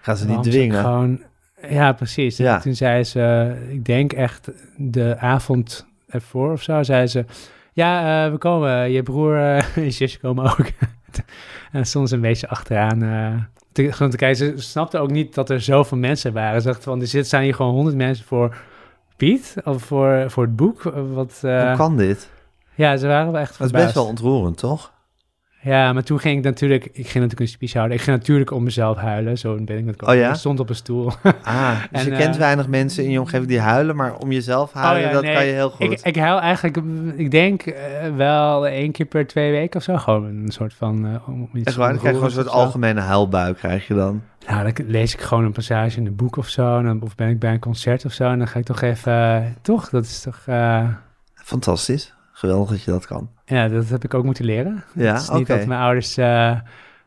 [0.00, 0.80] ga ze niet dwingen.
[0.80, 1.20] Gewoon,
[1.68, 2.36] ja, precies.
[2.36, 2.60] Ja.
[2.60, 7.24] Toen zei ze, ik denk echt de avond ervoor of zo, zei ze...
[7.72, 8.90] Ja, eh, we komen.
[8.90, 10.66] Je broer eh, en je zusje komen ook.
[11.72, 13.02] en soms een beetje achteraan.
[13.02, 13.42] eh
[13.72, 14.36] te, gewoon te kijken.
[14.36, 16.60] Ze snapte ook niet dat er zoveel mensen waren.
[16.60, 18.56] Ze dacht van, er zit- staan hier gewoon honderd mensen voor
[19.16, 19.54] Piet.
[19.64, 20.82] Of voor, voor het boek.
[21.12, 22.30] Wat, eh, Hoe kan dit?
[22.74, 24.92] ja, ze waren wel echt Dat is best wel ontroerend, toch?
[25.62, 27.96] Ja, maar toen ging ik natuurlijk, ik ging natuurlijk een speech houden.
[27.96, 29.38] Ik ging natuurlijk om mezelf huilen.
[29.38, 30.08] Zo ben ik.
[30.08, 30.28] Oh ja?
[30.28, 31.12] Ik stond op een stoel.
[31.42, 34.32] Ah, dus En, je kent eh, weinig mensen in je omgeving die huilen, maar om
[34.32, 35.90] jezelf huilen, Oh ja, dat nee, kan je heel goed.
[35.90, 36.86] Ik, ik huil eigenlijk,
[37.16, 39.96] ik denk eh, wel één keer per twee weken of zo.
[39.96, 41.20] Gewoon een soort van...
[41.26, 44.22] om iets Echt waar, dan krijg je gewoon een soort algemene huilbui, krijg je dan.
[44.46, 46.78] Nou, dan lees ik gewoon een passage in een boek of zo.
[46.78, 48.30] En dan, of ben ik bij een concert of zo.
[48.30, 49.56] En dan ga ik toch even...
[49.62, 49.88] toch?
[49.88, 50.44] Dat is toch...
[51.34, 52.14] Fantastisch.
[52.40, 53.30] Geweldig dat je dat kan.
[53.44, 54.84] ja, dat heb ik ook moeten leren.
[54.94, 56.50] Ja, Het is niet dat mijn ouders eh,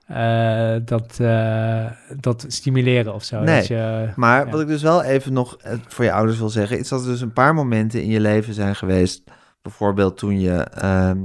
[0.07, 1.85] eh, dat, eh,
[2.19, 3.39] dat stimuleren of zo.
[3.39, 4.51] Nee, Dat je, Maar Ja.
[4.51, 5.57] wat ik dus wel even nog
[5.87, 8.53] voor je ouders wil zeggen, is dat er dus een paar momenten in je leven
[8.53, 9.23] zijn geweest.
[9.61, 11.17] Bijvoorbeeld toen je ehm,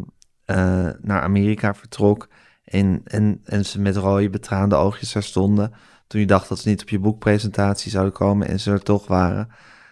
[0.44, 2.28] eh, naar Amerika vertrok
[2.64, 5.72] en, en, en ze met rode betraande oogjes daar stonden.
[6.06, 9.06] Toen je dacht dat ze niet op je boekpresentatie zouden komen en ze er toch
[9.06, 9.48] waren.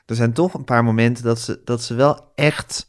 [0.07, 2.89] Er zijn toch een paar momenten dat ze, dat ze wel echt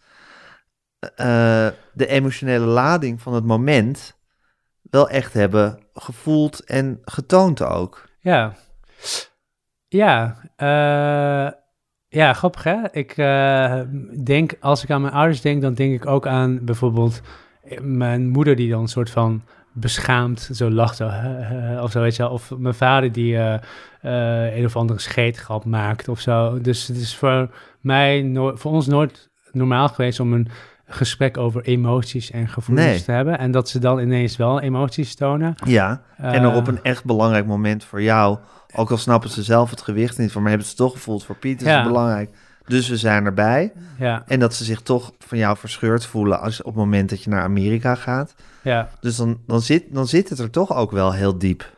[0.99, 4.17] eh, de emotionele lading van het moment
[4.81, 8.09] wel echt hebben gevoeld en getoond ook.
[8.19, 8.53] Ja.
[9.87, 10.37] Ja.
[10.55, 11.51] eh,
[12.07, 12.91] ja, grappig hè?
[12.91, 13.81] Ik eh,
[14.23, 17.21] denk, als ik aan mijn ouders denk, dan denk ik ook aan bijvoorbeeld
[17.81, 19.43] mijn moeder die dan een soort van
[19.73, 21.01] beschaamd zo lacht
[21.81, 22.31] of zo, weet je wel.
[22.31, 23.37] Of mijn vader die
[24.01, 26.61] een of andere scheetgrap maakt of zo.
[26.61, 27.49] Dus het is voor
[27.81, 30.47] mij, voor ons nooit normaal geweest om een
[30.87, 33.03] gesprek over emoties en gevoelens Nee.
[33.03, 33.39] te hebben.
[33.39, 35.55] En dat ze dan ineens wel emoties tonen.
[35.65, 38.37] Ja, en er Eh, op een echt belangrijk moment voor jou,
[38.75, 41.35] ook al snappen ze zelf het gewicht niet van, maar hebben ze toch gevoeld voor
[41.35, 41.75] Piet is Ja.
[41.79, 42.29] het belangrijk.
[42.65, 43.73] Dus we zijn erbij.
[43.99, 47.23] Ja, En dat ze zich toch van jou verscheurd voelen als, op het moment dat
[47.23, 48.35] je naar Amerika gaat.
[48.61, 48.89] ja.
[48.99, 51.75] Dus dan, dan, zit, dan zit het er toch ook wel heel diep.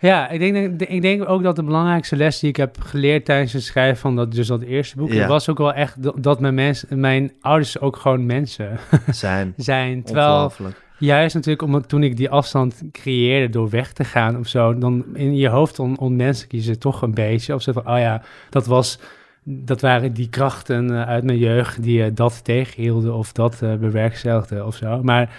[0.00, 3.52] Ja, ik denk, ik denk ook dat de belangrijkste les die ik heb geleerd tijdens
[3.52, 5.26] het schrijven van dat, dus dat eerste boek, Ja.
[5.28, 8.78] was ook wel echt dat, mijn, mens, mijn ouders ook gewoon mensen
[9.10, 9.52] Zijn.
[9.56, 10.02] zijn.
[10.02, 10.52] Terwijl
[10.98, 15.04] juist natuurlijk omdat toen ik die afstand creëerde door weg te gaan of zo, dan
[15.14, 17.54] in je hoofd on, onmenselijk je ze toch een beetje.
[17.54, 18.98] Of zo van, oh ja, dat was...
[19.44, 23.74] Dat waren die krachten eh, uit mijn jeugd die eh, dat tegenhielden of dat eh,
[23.74, 25.02] bewerkstelligden of zo.
[25.02, 25.30] Maar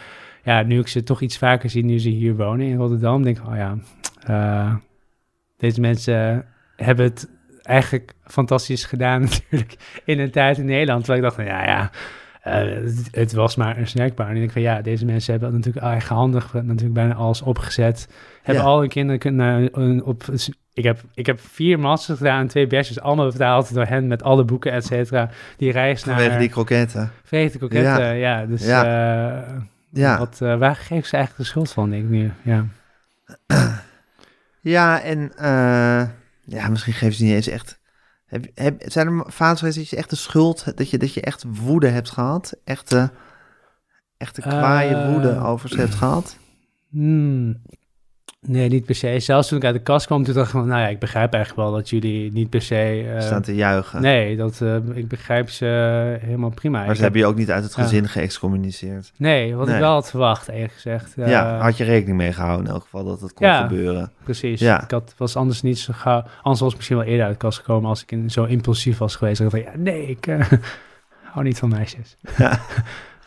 [0.43, 3.37] ja, nu ik ze toch iets vaker zie, nu ze hier wonen in Rotterdam, denk
[3.37, 3.77] ik, oh ja,
[4.25, 4.75] eh,
[5.57, 6.45] deze mensen
[6.75, 7.29] hebben het
[7.61, 11.03] eigenlijk fantastisch gedaan natuurlijk in een tijd in Nederland.
[11.05, 11.89] Terwijl ik dacht, van, ja, ja,
[12.41, 14.25] eh, het, het was maar een snackbar.
[14.27, 18.07] En ik denk van, ja, deze mensen hebben natuurlijk eigenhandig natuurlijk bijna alles opgezet.
[18.43, 18.69] Hebben Ja.
[18.69, 20.23] al hun kinderen kunnen op...
[20.73, 24.23] Ik heb, ik heb vier masters gedaan en twee bachelors, allemaal betaald door hen met
[24.23, 25.29] alle boeken, et cetera.
[25.57, 26.15] Die reis naar...
[26.15, 27.11] Vanwege die kroketten.
[27.23, 28.45] Vanwege de kroketten, ja.
[28.45, 28.83] dus Ja.
[29.43, 29.51] eh,
[29.89, 30.17] Ja.
[30.17, 32.31] wat, waar geef ze eigenlijk de schuld van, denk ik nu?
[32.41, 32.65] Ja.
[34.61, 36.09] Ja, en eh,
[36.43, 37.79] ja, misschien geven ze niet eens echt.
[38.25, 41.21] Heb, heb, zijn er vaders geweest dat je echt de schuld, dat je, dat je
[41.21, 42.57] echt woede hebt gehad?
[42.63, 43.11] Echte,
[44.17, 46.37] echte kwaaie Eh, woede over ze hebt gehad?
[46.89, 47.61] Hmm.
[48.47, 49.19] Nee, niet per se.
[49.19, 51.33] Zelfs toen ik uit de kast kwam, toen dacht ik van, nou ja, ik begrijp
[51.33, 53.11] eigenlijk wel dat jullie niet per se...
[53.15, 54.01] eh, staan te juichen.
[54.01, 55.65] nee, dat, eh, ik begrijp ze
[56.21, 56.77] helemaal prima.
[56.77, 59.11] maar ze heb- hebben je ook niet uit het gezin geëxcommuniceerd.
[59.17, 59.75] Nee, wat Nee.
[59.75, 61.17] ik wel had verwacht, eerlijk gezegd.
[61.17, 63.61] Eh, ja, had je rekening mee gehouden in elk geval dat het kon Ja.
[63.61, 64.11] gebeuren.
[64.23, 64.59] Precies.
[64.59, 64.83] Ja.
[64.83, 66.23] Ik had, was anders niet zo gauw...
[66.41, 68.97] Anders was ik misschien wel eerder uit de kast gekomen als ik in, zo impulsief
[68.97, 69.41] was geweest.
[69.41, 70.45] Ik dacht van, ja, nee, ik eh,
[71.33, 72.17] hou niet van meisjes.
[72.37, 72.59] Ja.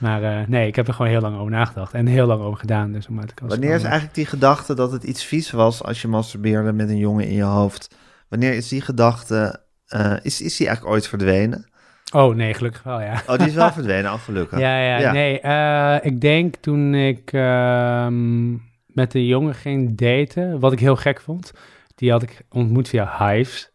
[0.04, 1.92] maar eh, nee, ik heb er gewoon heel lang over nagedacht.
[1.92, 5.04] En heel lang over gedaan, dus om uit Wanneer is eigenlijk die gedachte dat het
[5.04, 7.94] iets vies was als je masturbeerde met een jongen in je hoofd?
[8.28, 11.66] Wanneer is die gedachte, eh, is, is die eigenlijk ooit verdwenen?
[12.14, 13.22] Oh, nee, gelukkig wel, ja.
[13.26, 14.58] Oh, die is wel verdwenen, al gelukkig.
[14.58, 15.12] Ja, ja, Ja.
[15.12, 15.40] nee.
[15.40, 18.52] eh, ik denk toen ik ehm,
[18.86, 21.52] met een jongen ging daten, wat ik heel gek vond,
[21.94, 23.72] die had ik ontmoet via Hives.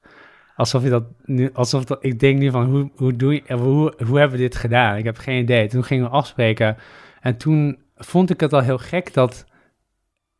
[0.59, 3.93] Alsof je dat nu, alsof dat, ik denk nu van, hoe, hoe doe je, hoe,
[4.05, 4.97] hoe hebben we dit gedaan?
[4.97, 5.67] Ik heb geen idee.
[5.67, 6.77] Toen gingen we afspreken
[7.21, 9.45] en toen vond ik het al heel gek dat,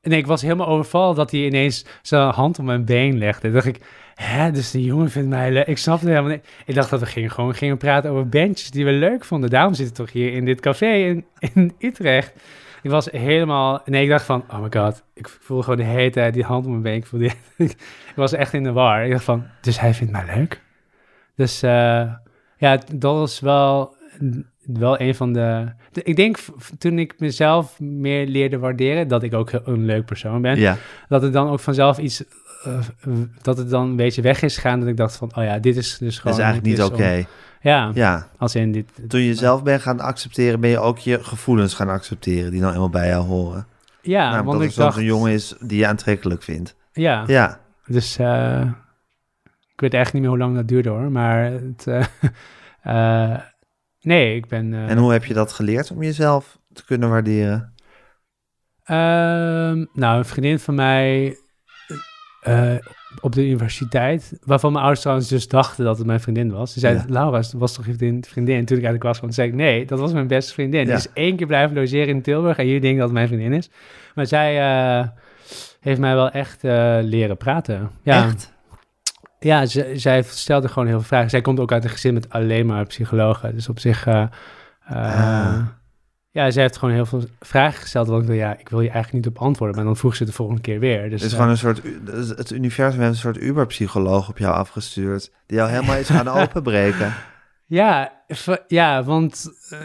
[0.01, 3.41] nee, ik was helemaal overvallen dat hij ineens zijn hand op mijn been legde.
[3.41, 3.82] Toen dacht ik,
[4.15, 5.67] hè, dus die jongen vindt mij leuk.
[5.67, 6.47] Ik snapte helemaal niet.
[6.65, 9.49] Ik dacht dat we gingen, gewoon gingen praten over bandjes die we leuk vonden.
[9.49, 12.34] Daarom zit ik toch hier in dit café in, in Utrecht.
[12.82, 13.82] Ik was helemaal...
[13.86, 15.03] Nee, ik dacht van, oh my god.
[15.13, 16.95] Ik voel gewoon de hele tijd die hand op mijn been.
[16.95, 17.25] Ik, voelde,
[17.57, 19.05] ik was echt in de war.
[19.05, 20.61] Ik dacht van, dus hij vindt mij leuk?
[21.36, 22.11] Dus eh,
[22.57, 23.95] ja, dat was wel,
[24.65, 25.71] wel een van de...
[26.03, 26.38] Ik denk
[26.77, 29.07] toen ik mezelf meer leerde waarderen...
[29.07, 30.77] dat ik ook een leuk persoon ben Ja,
[31.07, 32.23] dat het dan ook vanzelf iets,
[32.63, 32.80] eh,
[33.41, 34.80] dat het dan een beetje weg is gegaan.
[34.80, 36.38] Dat ik dacht van, oh ja, dit is dus dat gewoon...
[36.38, 37.17] is eigenlijk niet oké.
[37.17, 37.25] om-
[37.62, 38.91] Ja, Ja, als in dit...
[39.07, 42.74] toen je jezelf bent gaan accepteren, ben je ook je gevoelens gaan accepteren die nou
[42.74, 43.68] eenmaal bij jou horen.
[44.01, 44.97] Ja, nou, want dat ik er dacht...
[44.97, 46.76] een jongen is die je aantrekkelijk vindt.
[46.91, 48.72] Ja, Ja, dus eh,
[49.74, 51.12] ik weet echt niet meer hoe lang dat duurde hoor.
[51.12, 52.05] Maar het, eh,
[53.34, 53.39] eh,
[54.01, 54.74] nee, ik ben...
[54.74, 57.74] en hoe heb je dat geleerd om jezelf te kunnen waarderen?
[58.84, 61.38] Ehm, nou, een vriendin van mij
[63.22, 66.74] op de universiteit, waarvan mijn ouders trouwens dus dachten dat het mijn vriendin was.
[66.74, 67.14] Ze zeiden, Ja.
[67.14, 68.24] Laura, was toch je vriendin?
[68.24, 68.66] vriendin?
[68.66, 70.82] Toen ik de klas kwam, zei ik, nee, dat was mijn beste vriendin.
[70.82, 70.95] Die Ja.
[70.97, 73.70] is één keer blijven logeren in Tilburg en jullie denken dat het mijn vriendin is.
[74.16, 74.60] Maar zij
[74.99, 75.07] eh,
[75.80, 77.89] heeft mij wel echt eh, leren praten.
[78.01, 78.53] Ja, Echt?
[79.39, 81.30] ja ze- zij stelde gewoon heel veel vragen.
[81.30, 83.55] Zij komt ook uit een gezin met alleen maar psychologen.
[83.55, 84.05] Dus op zich...
[84.07, 84.24] eh,
[84.88, 85.60] Ah.
[86.32, 88.07] Ja, zij heeft gewoon heel veel vragen gesteld.
[88.07, 89.75] Want ik dacht, ja, ik wil je eigenlijk niet op antwoorden.
[89.75, 91.09] Maar dan vroeg ze het de volgende keer weer.
[91.09, 91.82] Dus, Het is eh, gewoon een soort,
[92.38, 95.32] het universum heeft een soort uberpsycholoog op jou afgestuurd.
[95.45, 97.13] Die jou helemaal is gaan openbreken.
[97.65, 98.13] Ja,
[98.67, 99.80] ja want eh,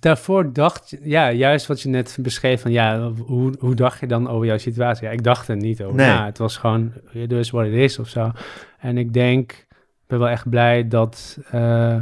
[0.00, 4.06] daarvoor dacht je, ja, juist wat je net beschreef van, ja, hoe, hoe dacht je
[4.06, 5.06] dan over jouw situatie?
[5.06, 6.10] Ja, ik dacht er niet over Nee.
[6.10, 8.30] Het was gewoon, is what it is of zo.
[8.78, 12.00] En ik denk, ik ben wel echt blij dat eh,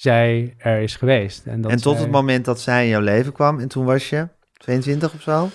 [0.00, 1.46] zij er is geweest.
[1.46, 3.84] En, dat en tot zij- het moment dat zij in jouw leven kwam, en toen
[3.84, 5.48] was je 22 of zo.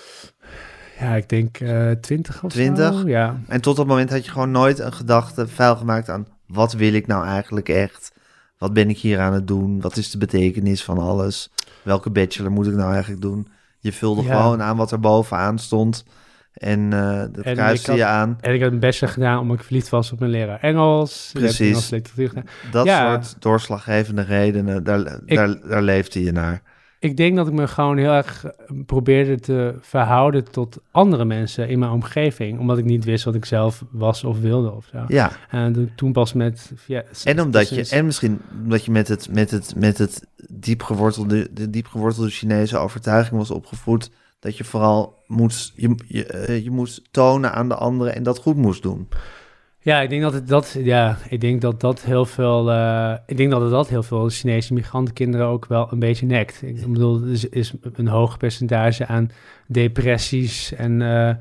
[0.98, 2.92] Ja, ik denk eh 20 of 20?
[3.00, 3.08] zo.
[3.08, 3.40] Ja.
[3.48, 6.92] En tot dat moment had je gewoon nooit een gedachte vuil gemaakt aan wat wil
[6.92, 8.12] ik nou eigenlijk echt?
[8.58, 9.80] Wat ben ik hier aan het doen?
[9.80, 11.50] Wat is de betekenis van alles?
[11.82, 13.48] Welke bachelor moet ik nou eigenlijk doen?
[13.80, 14.40] Je vulde Ja.
[14.40, 16.04] gewoon aan wat er bovenaan stond.
[16.56, 18.38] En eh dat En kruiste had- je aan.
[18.40, 21.30] En ik heb een bachelor gedaan omdat ik verliefd was op mijn leraar Engels.
[21.32, 21.90] Precies.
[21.90, 22.32] Engels.
[22.70, 23.10] Dat Ja.
[23.22, 26.62] soort doorslaggevende redenen, daar, Ik- daar, daar leefde je naar.
[26.98, 28.44] Ik denk dat ik me gewoon heel erg
[28.86, 32.58] probeerde te verhouden tot andere mensen in mijn omgeving.
[32.58, 35.04] Omdat ik niet wist wat ik zelf was of wilde of zo.
[35.08, 36.72] Ja, En toen- pas met...
[36.86, 40.82] Ja, en, omdat je, en misschien omdat je met het, met het, met het diep
[40.82, 44.10] gewortelde, de diep gewortelde Chinese overtuiging was opgevoed.
[44.38, 48.38] Dat je vooral moest, je, je, eh, je moest tonen aan de anderen en dat
[48.38, 49.08] goed moest doen.
[49.86, 53.36] Ja, ik denk dat het dat, ja, ik denk dat dat heel veel, eh, ik
[53.36, 56.62] denk dat het dat heel veel Chinese migrantenkinderen ook wel een beetje nekt.
[56.62, 59.30] Ik bedoel, er is, is een hoog percentage aan
[59.66, 61.34] depressies en, eh,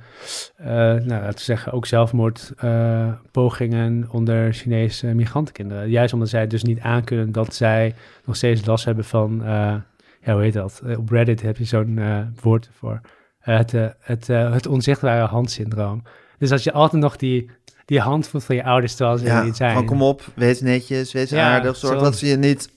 [0.65, 5.89] nou, laten zeggen, ook zelfmoordpogingen pogingen onder Chinese migrantenkinderen.
[5.89, 7.93] Juist omdat zij dus niet aankunnen dat zij
[8.25, 9.43] nog steeds last hebben van,
[10.25, 10.81] ja, hoe heet dat?
[10.85, 13.01] Eh, Op Reddit heb je zo'n eh, woord voor.
[13.39, 16.03] Eh, het, het, het onzichtbare handsyndroom.
[16.37, 17.49] Dus als je altijd nog die,
[17.85, 19.73] die hand voelt van je ouders terwijl ze Ja, niet zijn.
[19.73, 21.75] van kom op, wees netjes, wees Ja, aardig.
[21.75, 22.03] Zorg zo.
[22.03, 22.69] dat ze je niet,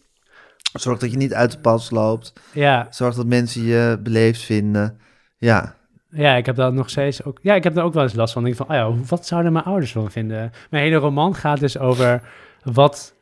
[0.72, 2.32] zorg dat je niet uit de pas loopt.
[2.52, 4.98] Ja, Zorg dat mensen je beleefd vinden.
[5.36, 5.76] Ja,
[6.10, 7.38] ja, ik heb daar nog steeds ook.
[7.42, 8.46] Ja, ik heb daar ook wel eens last van.
[8.46, 10.52] Ik denk van, oh ja, wat zouden mijn ouders van vinden?
[10.70, 12.22] Mijn hele roman gaat dus over
[12.62, 13.14] wat,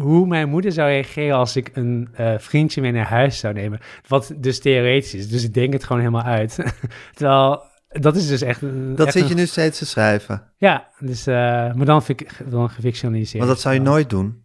[0.00, 3.80] hoe mijn moeder zou reageren als ik een eh, vriendje mee naar huis zou nemen.
[4.08, 5.28] Wat dus theoretisch is.
[5.28, 6.58] Dus ik denk het gewoon helemaal uit.
[7.14, 8.62] Terwijl dat is dus echt.
[8.62, 10.52] Een, dat echt zit een- je nu steeds te schrijven.
[10.56, 11.34] Ja, dus, eh,
[11.74, 12.02] maar dan,
[12.46, 13.38] dan gefictionaliseerd.
[13.44, 14.42] Want dat zou je nooit doen.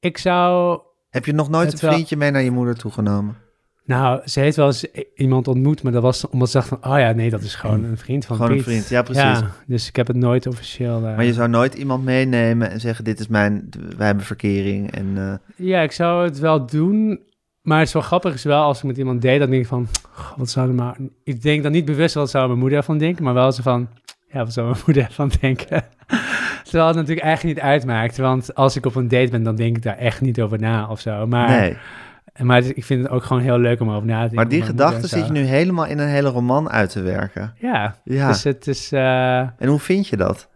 [0.00, 0.78] Ik zou
[1.10, 3.36] Heb je nog nooit een wel- vriendje mee naar je moeder toegenomen?
[3.90, 6.98] Nou, ze heeft wel eens iemand ontmoet, maar dat was omdat ze dacht van, oh
[6.98, 9.22] ja, nee, dat is gewoon een vriend van Gewoon een vriend, ja, precies.
[9.22, 10.96] Ja, dus ik heb het nooit officieel...
[10.96, 14.90] eh, Maar je zou nooit iemand meenemen en zeggen: Dit is mijn, wij hebben verkering.
[14.90, 17.20] En eh, Ja, ik zou het wel doen,
[17.62, 19.68] maar het is wel grappig is wel als ik met iemand deed, dan denk ik
[19.68, 20.96] van, "Goh, wat zou er maar...
[21.24, 23.88] Ik denk dan niet bewust wat zou mijn moeder ervan denken, maar wel zo van,
[24.32, 25.84] ja, wat zou mijn moeder ervan denken?
[26.64, 29.76] Terwijl het natuurlijk eigenlijk niet uitmaakt, want als ik op een date ben, dan denk
[29.76, 31.26] ik daar echt niet over na of zo.
[31.26, 31.76] Maar, nee.
[32.42, 34.36] Maar het- ik vind het ook gewoon heel leuk om over na te denken.
[34.36, 37.54] Maar die gedachte zit je nu helemaal in een hele roman uit te werken.
[37.58, 38.26] Ja, Ja.
[38.28, 38.92] dus het is...
[38.92, 40.48] eh, En hoe vind je dat?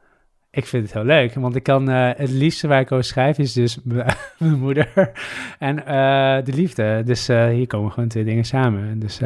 [0.51, 3.39] Ik vind het heel leuk, want ik kan eh, het liefste waar ik over schrijf
[3.39, 3.79] is dus
[4.39, 5.12] mijn moeder
[5.59, 7.03] en eh, de liefde.
[7.05, 8.99] Dus hier komen gewoon twee dingen samen.
[8.99, 9.21] Dus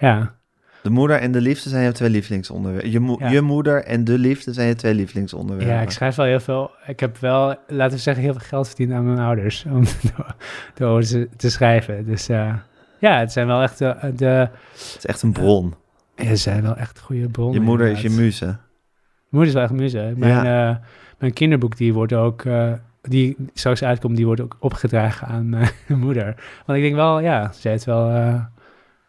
[0.00, 0.34] ja,
[0.82, 2.90] De moeder en de liefde zijn je twee lievelingsonderwerpen.
[2.90, 3.28] Je, mo- Ja.
[3.30, 5.74] je moeder en de liefde zijn je twee lievelingsonderwerpen.
[5.74, 6.70] ja, ik schrijf wel heel veel.
[6.86, 9.82] Ik heb wel, laten we zeggen, heel veel geld verdiend aan mijn ouders om
[10.74, 12.04] door, ze te schrijven.
[12.06, 12.54] Dus eh,
[12.98, 14.50] ja, het zijn wel echt de, de Het
[14.98, 15.74] is echt een bron.
[16.14, 17.54] het zijn wel echt goede bronnen.
[17.60, 18.44] Je moeder is je muze.
[18.44, 18.58] Mijn
[19.28, 20.12] moeder is wel echt muze.
[20.16, 20.76] Mijn, eh,
[21.18, 22.72] mijn kinderboek, die wordt ook, eh,
[23.02, 26.24] die straks uitkomt, die wordt ook opgedragen aan mijn moeder.
[26.66, 28.10] Want ik denk wel, ja, ze heeft wel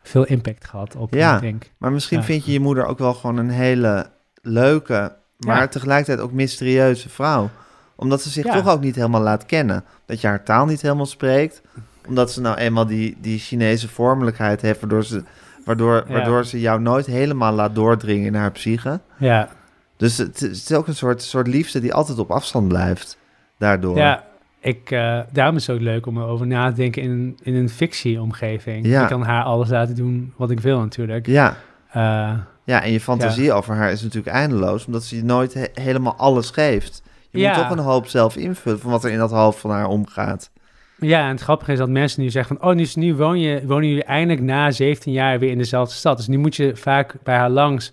[0.04, 1.36] veel impact gehad op Ja.
[1.36, 1.72] ik denk.
[1.78, 2.24] Maar misschien Ja.
[2.24, 4.10] vind je je moeder ook wel gewoon een hele
[4.41, 5.68] leuke, maar Ja.
[5.68, 7.49] tegelijkertijd ook mysterieuze vrouw.
[7.95, 8.54] Omdat ze zich Ja.
[8.54, 9.84] toch ook niet helemaal laat kennen.
[10.06, 11.62] Dat je haar taal niet helemaal spreekt.
[12.08, 15.24] Omdat ze nou eenmaal die, die Chinese vormelijkheid heeft, waardoor ze,
[15.66, 18.99] waardoor, waardoor ze jou nooit helemaal laat doordringen in haar psyche.
[19.18, 19.49] Ja,
[19.97, 23.18] Dus het, het is ook een soort, soort liefde die altijd op afstand blijft.
[23.58, 23.97] Daardoor.
[23.97, 24.24] ja
[24.64, 27.55] ik, eh, daarom is het ook leuk om erover na te denken in, een- in
[27.55, 28.86] een fictieomgeving.
[28.86, 29.01] Ja.
[29.01, 31.28] Ik kan haar alles laten doen wat ik wil natuurlijk.
[31.28, 31.55] Ja.
[31.91, 32.34] Eh,
[32.66, 36.16] Ja, en je fantasie over haar is natuurlijk eindeloos, omdat ze je nooit he- helemaal
[36.16, 37.01] alles geeft.
[37.30, 37.49] Je Ja.
[37.49, 40.51] moet toch een hoop zelf invullen van wat er in dat hoofd van haar omgaat.
[40.99, 42.70] Ja, en het grappige is dat mensen nu zeggen van...
[42.70, 46.18] oh, nu, nu woon je, wonen jullie eindelijk na 17 jaar weer in dezelfde stad.
[46.18, 47.91] Dus nu moet je vaak bij haar langs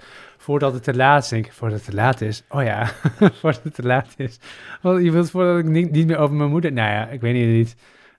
[0.51, 1.28] voordat het te laat is.
[1.28, 2.42] Denk ik, voordat het te laat is?
[2.48, 2.86] Oh ja,
[3.40, 4.38] voordat het te laat is.
[4.82, 6.72] Want je wilt voordat ik niet, niet meer over mijn moeder...
[6.72, 7.48] Nou ja, ik weet niet.
[7.48, 7.76] niet.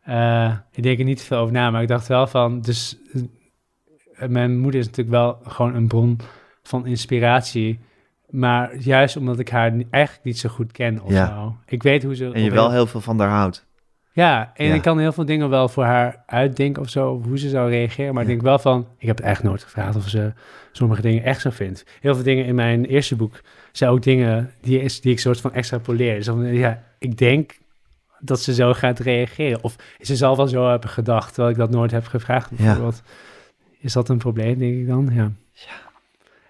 [0.09, 2.61] Uh, ik denk er niet veel over na, maar ik dacht wel van...
[2.61, 6.19] Dus uh, mijn moeder is natuurlijk wel gewoon een bron
[6.63, 7.79] van inspiratie...
[8.29, 11.25] Maar juist omdat ik haar eigenlijk niet zo goed ken of Ja.
[11.27, 11.55] zo.
[11.65, 12.31] Ik weet hoe ze...
[12.31, 13.65] En je wel heel- heel veel van haar houdt.
[14.13, 14.73] Ja, en Ja.
[14.73, 17.69] ik kan heel veel dingen wel voor haar uitdenken of zo, of hoe ze zou
[17.69, 18.13] reageren.
[18.13, 20.33] Maar ik denk wel van, ik heb het eigenlijk nooit gevraagd of ze
[20.71, 21.85] sommige dingen echt zo vindt.
[21.99, 23.41] Heel veel dingen in mijn eerste boek
[23.71, 26.15] zijn ook dingen die, is, die ik soort van extrapoleer.
[26.15, 27.51] Dus dan, ja, ik denk
[28.19, 29.63] dat ze zo gaat reageren.
[29.63, 33.01] Of ze zal wel zo hebben gedacht, terwijl ik dat nooit heb gevraagd bijvoorbeeld.
[33.79, 35.09] Is dat een probleem, denk ik dan?
[35.13, 35.31] Ja.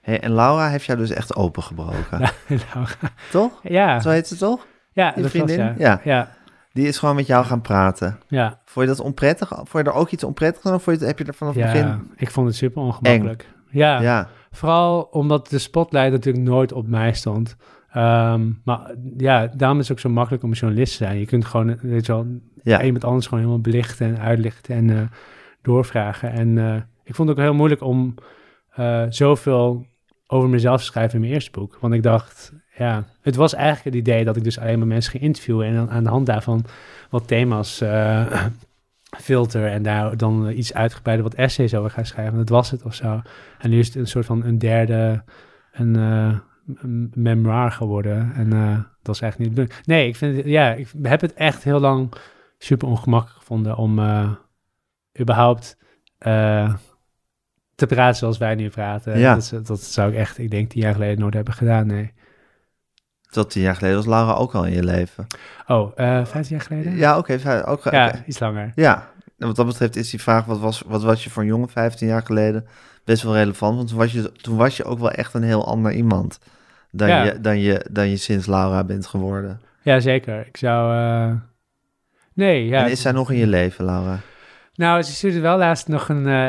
[0.01, 2.19] Hey, en Laura heeft jou dus echt opengebroken.
[2.73, 2.87] Nou,
[3.31, 3.59] Toch?
[3.63, 4.65] ja, Zo heet ze toch?
[4.91, 5.73] ja, dat was, vriendin?
[5.77, 6.01] Ja.
[6.03, 6.31] Ja,
[6.73, 8.19] Die is gewoon met jou gaan praten.
[8.27, 9.47] ja, Vond je dat onprettig?
[9.47, 10.73] Vond je er ook iets onprettig aan?
[10.73, 11.71] Of vond je, heb je er vanaf het ja.
[11.71, 12.11] begin...
[12.15, 13.49] ik vond het super ongemakkelijk.
[13.69, 14.01] Ja.
[14.01, 14.27] Ja.
[14.51, 17.55] Vooral omdat de spotlight natuurlijk nooit op mij stond.
[17.91, 21.19] Ehm, maar ja, daarom is het ook zo makkelijk om journalist te zijn.
[21.19, 22.25] Je kunt gewoon, weet je wel,
[22.63, 22.81] Ja.
[22.83, 25.01] iemand anders gewoon helemaal belichten en uitlichten en eh,
[25.61, 26.31] doorvragen.
[26.31, 28.13] En eh, ik vond het ook heel moeilijk om
[28.71, 29.85] eh, zoveel
[30.27, 31.77] over mezelf te schrijven in mijn eerste boek.
[31.81, 35.11] Want ik dacht, ja, het was eigenlijk het idee dat ik dus alleen maar mensen
[35.11, 36.65] ging interviewen en dan aan de hand daarvan
[37.09, 38.45] wat thema's eh,
[39.27, 42.37] filter en daar dan iets uitgebreider wat essays over gaan schrijven.
[42.37, 43.21] Dat was het of zo.
[43.59, 45.23] En nu is het een soort van een derde,
[45.71, 46.37] een, eh,
[46.75, 48.33] een memoir geworden.
[48.35, 49.85] En eh, dat is eigenlijk niet de bedoeling.
[49.85, 52.13] Nee, ik vind ja, ik heb het echt heel lang
[52.57, 53.99] super ongemakkelijk gevonden om
[55.19, 55.77] überhaupt
[57.75, 59.19] te praten zoals wij nu praten.
[59.19, 59.35] Ja.
[59.35, 62.13] Dat, dat zou ik echt, ik denk, tien jaar geleden nooit hebben gedaan, nee.
[63.31, 65.27] Tot tien jaar geleden was Laura ook al in je leven.
[65.67, 66.95] Oh, eh vijftien jaar geleden?
[66.97, 67.63] Ja, oké.
[67.65, 67.83] ook.
[67.83, 68.71] Ja, iets langer.
[68.75, 71.47] Ja, en wat dat betreft is die vraag, wat was, wat was je voor een
[71.47, 72.65] jongen 15 jaar geleden,
[73.03, 73.75] best wel relevant.
[73.75, 76.39] Want toen was je, toen was je ook wel echt een heel ander iemand
[76.91, 77.23] dan, Ja.
[77.23, 79.61] je, dan, je, dan je sinds Laura bent geworden.
[79.81, 80.47] Ja, zeker.
[80.47, 80.95] Ik zou...
[80.95, 81.35] eh,
[82.33, 82.83] Nee, ja.
[82.85, 84.19] en is zij nog in je leven, Laura?
[84.75, 86.27] Nou, ze stuurde wel laatst nog een...
[86.27, 86.47] eh,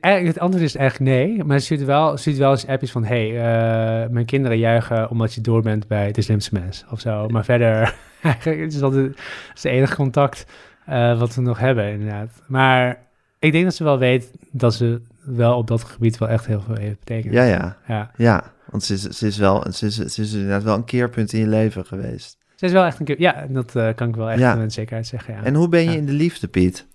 [0.00, 1.44] het antwoord is eigenlijk nee.
[1.44, 3.04] Maar ze stuurde wel, wel eens appjes van...
[3.04, 6.84] hey, eh, mijn kinderen juichen omdat je door bent bij de slimste mens.
[6.90, 7.28] Of zo.
[7.28, 7.94] Maar verder...
[8.22, 9.16] eigenlijk is dat het,
[9.54, 10.46] is het enige contact
[10.86, 12.42] eh, wat we nog hebben, inderdaad.
[12.46, 12.98] Maar
[13.38, 16.60] ik denk dat ze wel weet dat ze wel op dat gebied wel echt heel
[16.60, 17.34] veel heeft betekend.
[17.34, 18.10] Ja, ja, ja.
[18.16, 18.52] ja.
[18.70, 21.40] Want ze is, ze is wel, ze is, ze is inderdaad wel een keerpunt in
[21.40, 22.38] je leven geweest.
[22.54, 23.20] Ze is wel echt een keer...
[23.20, 24.54] Ja, dat eh, kan ik wel echt Ja.
[24.54, 25.42] met zekerheid zeggen, ja.
[25.44, 25.96] En hoe ben je Ja.
[25.96, 26.86] in de liefde, Piet?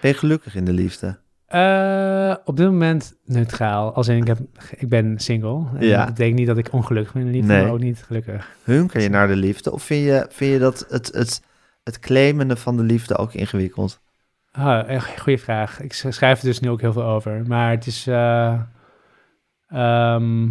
[0.00, 1.18] Ben je gelukkig in de liefde?
[1.48, 3.92] Eh, op dit moment neutraal.
[3.94, 4.38] Als in, ik, heb,
[4.76, 5.64] ik ben single.
[5.74, 5.98] En Ja.
[5.98, 7.62] Dat betekent niet dat ik ongelukkig ben in de liefde, Nee.
[7.62, 8.56] maar ook niet gelukkig.
[8.62, 9.72] Hunker je naar de liefde?
[9.72, 11.42] Of vind je, vind je dat het, het,
[11.84, 14.00] het claimende van de liefde ook ingewikkeld?
[14.52, 15.80] Ah, goede vraag.
[15.80, 17.42] Ik sch- schrijf er dus nu ook heel veel over.
[17.46, 18.06] Maar het is...
[18.06, 18.60] eh,
[19.68, 20.48] ehm,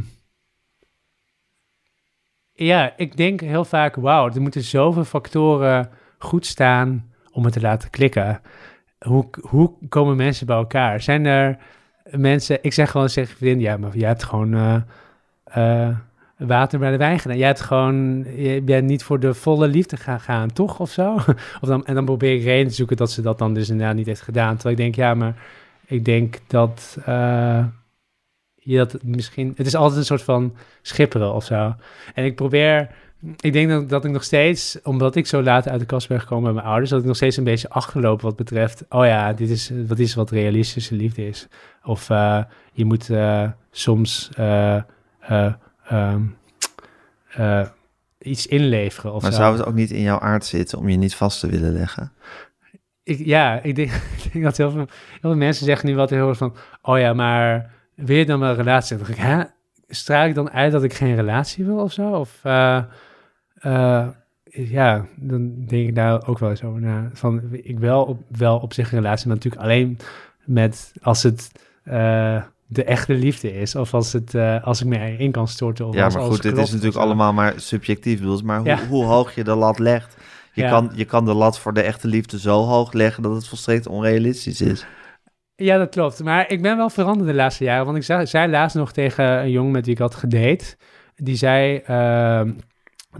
[2.53, 3.95] ja, ik denk heel vaak...
[3.95, 8.41] Wauw, er moeten zoveel factoren goed staan om het te laten klikken.
[8.99, 11.01] Hoe, hoe komen mensen bij elkaar?
[11.01, 11.57] Zijn er
[12.11, 12.57] mensen...
[12.61, 13.59] Ik zeg gewoon tegen vriendin...
[13.59, 14.53] Ja, maar jij hebt gewoon...
[14.53, 14.81] eh,
[15.43, 15.95] eh,
[16.37, 17.37] water bij de wijn gedaan.
[17.37, 20.79] Jij hebt gewoon, je bent niet voor de volle liefde gaan, gaan toch?
[20.79, 21.13] Of zo?
[21.61, 23.95] Of dan, en dan probeer ik reden te zoeken dat ze dat dan dus inderdaad
[23.95, 24.55] niet heeft gedaan.
[24.55, 25.35] Terwijl ik denk, ja, maar
[25.85, 27.65] ik denk dat eh,
[28.53, 29.53] je dat misschien...
[29.55, 31.75] Het is altijd een soort van schipperen of zo.
[32.13, 32.89] En ik probeer...
[33.39, 36.19] Ik denk dat, dat ik nog steeds, omdat ik zo laat uit de kast ben
[36.19, 39.33] gekomen bij mijn ouders, dat ik nog steeds een beetje achterloop wat betreft, oh ja,
[39.33, 41.47] dit is wat is wat realistische liefde is.
[41.83, 44.75] Of eh, je moet eh, soms eh,
[45.19, 45.53] eh,
[45.87, 46.21] ehm,
[47.33, 47.67] eh,
[48.19, 49.37] iets inleveren of Maar zo.
[49.37, 52.11] zou het ook niet in jouw aard zitten om je niet vast te willen leggen?
[53.03, 53.91] Ik, ja, ik denk,
[54.23, 56.55] ik denk dat heel veel, heel veel mensen zeggen nu wat heel erg van...
[56.81, 58.97] Oh ja, maar wil je dan wel een relatie?
[58.97, 59.43] Dan denk ik, hè?
[59.87, 62.09] Straal ik dan uit dat ik geen relatie wil of zo?
[62.11, 62.39] Of
[63.59, 64.07] eh,
[64.45, 67.09] ja, dan denk ik daar ook wel eens over na.
[67.13, 69.97] Van, ik wel op, wel op zich een relatie, maar natuurlijk alleen
[70.45, 71.51] met als het...
[71.83, 75.85] eh, de echte liefde is, of als, het, eh, als ik me in kan storten.
[75.87, 78.19] Of Ja, als maar goed, dit is natuurlijk allemaal maar subjectief.
[78.19, 78.43] bedoeld.
[78.43, 78.85] Maar hoe, Ja.
[78.89, 80.15] hoe hoog je de lat legt.
[80.53, 80.69] Je, Ja.
[80.69, 83.87] kan, je kan de lat voor de echte liefde zo hoog leggen dat het volstrekt
[83.87, 84.85] onrealistisch is.
[85.55, 86.23] Ja, dat klopt.
[86.23, 87.85] Maar ik ben wel veranderd de laatste jaren.
[87.85, 90.75] Want ik zei, zei laatst nog tegen een jongen met wie ik had gedate.
[91.15, 92.51] Die zei, ehm,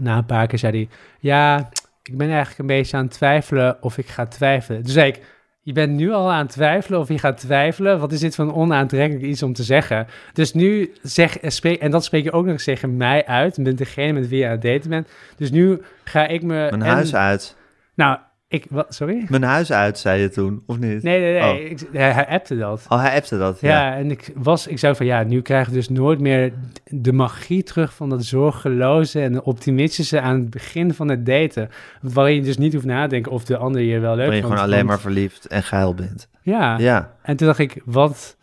[0.00, 0.88] na een paar keer zei hij...
[1.20, 1.68] Ja,
[2.02, 4.82] ik ben eigenlijk een beetje aan het twijfelen of ik ga twijfelen.
[4.82, 5.20] Toen zei ik,
[5.62, 7.98] je bent nu al aan het twijfelen of je gaat twijfelen.
[7.98, 10.06] Wat is dit voor een onaantrekkelijk iets om te zeggen?
[10.32, 13.58] Dus nu zeg, spreek, en dat spreek je ook nog eens tegen mij uit.
[13.58, 15.08] Met degene met wie je aan het daten bent.
[15.36, 16.54] Dus nu ga ik me...
[16.54, 17.56] Mijn en- huis uit.
[17.94, 18.18] nou,
[18.50, 19.26] Ik, wat, sorry?
[19.28, 21.02] Mijn huis uit, zei je toen, of niet?
[21.02, 21.64] Nee, nee, nee.
[21.64, 21.70] Oh.
[21.70, 22.86] Ik, hij, hij appte dat.
[22.88, 23.96] Oh, hij appte dat, Ja, ja.
[23.96, 26.52] en ik was, ik zei van ja, nu krijg ik dus nooit meer
[26.84, 31.68] de magie terug van dat zorgeloze en optimistische aan het begin van het daten.
[32.00, 34.36] Waarin je dus niet hoeft na te denken of de ander je wel leuk Waarin
[34.36, 36.28] je gewoon alleen maar verliefd en geil bent.
[36.42, 36.78] Ja.
[36.78, 38.36] Ja, en toen dacht ik, wat...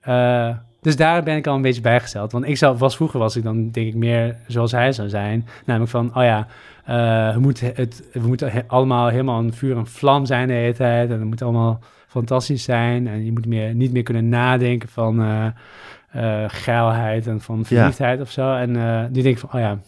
[0.00, 2.32] eh, dus daar ben ik al een beetje bijgesteld.
[2.32, 5.46] Want ik zou, was vroeger was ik dan denk ik meer zoals hij zou zijn.
[5.64, 6.46] Namelijk van, oh ja,
[6.84, 10.54] eh, we, moeten het, we moeten he- allemaal helemaal een vuur en vlam zijn de
[10.54, 11.10] hele tijd.
[11.10, 13.06] En het moet allemaal fantastisch zijn.
[13.08, 18.30] En je moet meer, niet meer kunnen nadenken van eh, geilheid en van verliefdheid of
[18.30, 18.54] zo.
[18.54, 18.70] En
[19.12, 19.78] nu denk ik van, oh ja...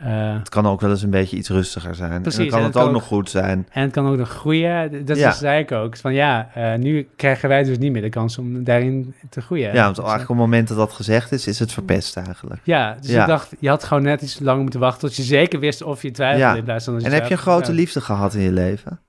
[0.00, 2.22] eh, het kan ook wel eens een beetje iets rustiger zijn.
[2.22, 3.66] Precies, en dan kan en het het ook kan nog goed zijn.
[3.70, 5.04] en het kan ook nog groeien.
[5.04, 5.32] Dat Ja.
[5.32, 5.96] zei ik ook.
[5.96, 9.72] Van ja, eh, nu krijgen wij dus niet meer de kans om daarin te groeien.
[9.74, 12.60] Ja, want Dus, eigenlijk op het moment dat dat gezegd is, is het verpest eigenlijk.
[12.64, 13.20] Ja, dus Ja.
[13.20, 16.02] ik dacht, je had gewoon net iets langer moeten wachten tot je zeker wist of
[16.02, 16.54] je twijfelde Ja.
[16.56, 19.00] in plaats van En heb je een grote liefde gehad in je leven?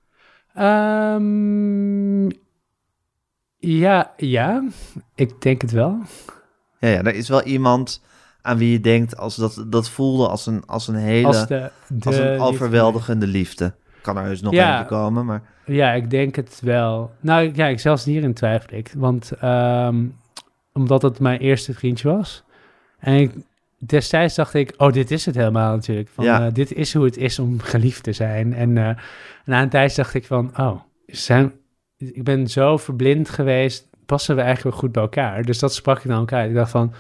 [0.54, 2.30] Ehm,
[3.58, 4.64] ja, ja,
[5.16, 6.00] ik denk het wel.
[6.80, 8.02] Ja, ja, er is wel iemand
[8.42, 11.56] aan wie je denkt, als dat, dat voelde als een, als een hele, Als de,
[11.88, 12.38] een liefde.
[12.40, 13.74] overweldigende liefde.
[14.02, 14.72] Kan er dus nog Ja.
[14.80, 17.12] eentje komen, maar Ja, ik denk het wel.
[17.20, 18.92] Nou ja, ik zelfs hierin twijfel ik.
[18.98, 20.04] Want ehm,
[20.74, 22.44] omdat het mijn eerste vriendje was.
[23.00, 23.32] En ik,
[23.78, 26.10] destijds dacht ik, oh, dit is het helemaal natuurlijk.
[26.14, 26.46] Van, Ja.
[26.48, 28.54] eh, dit is hoe het is om geliefd te zijn.
[28.54, 28.96] En eh,
[29.46, 31.52] na een tijd dacht ik van, oh, zijn,
[31.98, 33.88] ik ben zo verblind geweest.
[34.06, 35.44] Passen we eigenlijk wel goed bij elkaar?
[35.46, 36.48] Dus dat sprak ik naar elkaar.
[36.48, 36.94] Ik dacht van,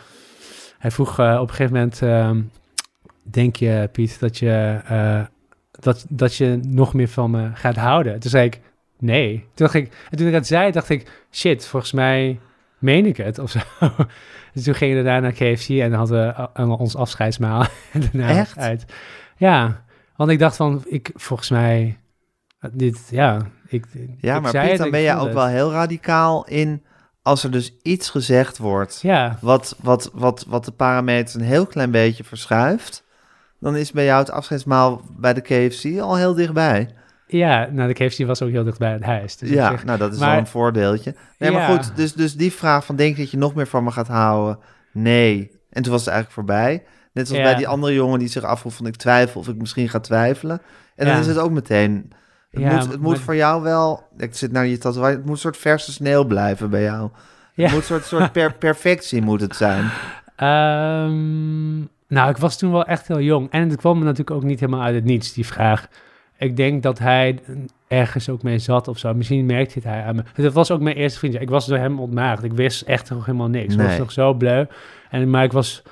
[0.82, 2.42] hij vroeg eh, op een gegeven moment, ehm,
[3.24, 5.22] denk je Piet dat je, eh,
[5.72, 8.20] dat, dat je nog meer van me gaat houden?
[8.20, 8.60] Toen zei ik,
[9.00, 9.38] nee.
[9.38, 12.40] Toen dacht ik, en toen ik dat zei, dacht ik, shit, volgens mij
[12.80, 13.60] meen ik het of zo.
[14.54, 17.62] Dus toen gingen we daarna naar KFC en hadden we allemaal ons afscheidsmaal
[17.94, 18.58] en daarna Echt?
[18.58, 18.86] uit.
[19.38, 19.84] Ja,
[20.16, 21.98] want ik dacht van, ik, volgens mij,
[22.72, 23.42] dit, ja.
[23.68, 23.86] Ik,
[24.20, 25.36] Ja, ik maar zei Piet, het, dan ben voelde ook het.
[25.36, 26.84] wel heel radicaal in
[27.22, 31.66] als er dus iets gezegd wordt Ja, wat, wat, wat, wat de parameters een heel
[31.66, 33.04] klein beetje verschuift,
[33.60, 36.90] dan is bij jou het afscheidsmaal bij de KFC al heel dichtbij.
[37.28, 39.38] ja, nou de KFC was ook heel dicht bij het huis.
[39.38, 41.16] Dus ja, zich- nou dat is maar- wel een voordeeltje.
[41.38, 41.78] Nee, maar Ja.
[41.78, 44.08] goed, dus, dus die vraag van denk je dat je nog meer van me gaat
[44.08, 44.60] houden?
[44.94, 45.52] Nee.
[45.70, 46.84] En toen was het eigenlijk voorbij.
[47.14, 47.48] Net zoals Ja.
[47.50, 50.62] bij die andere jongen die zich afvroeg van ik twijfel of ik misschien ga twijfelen.
[50.96, 52.12] En dan is het ook meteen...
[52.52, 54.04] Het Ja, moet, het moet voor jou wel...
[54.18, 55.16] Ik zit naar je tatoeage.
[55.16, 57.10] Het moet een soort verse sneeuw blijven bij jou.
[57.54, 57.64] Ja.
[57.64, 59.90] Het moet een soort, soort per, perfectie moet het zijn.
[60.36, 61.78] Ehm,
[62.08, 63.52] nou, ik was toen wel echt heel jong.
[63.52, 65.88] En het kwam me natuurlijk ook niet helemaal uit het niets, die vraag.
[66.38, 67.40] Ik denk dat hij
[67.88, 69.14] ergens ook mee zat of zo.
[69.14, 70.24] Misschien merkte het hij aan me.
[70.34, 71.40] Het was ook mijn eerste vriendje.
[71.40, 72.44] Ik was door hem ontmaagd.
[72.44, 73.74] Ik wist echt nog helemaal niks.
[73.74, 74.68] Ik was nog zo blij.
[75.10, 75.84] En, maar ik was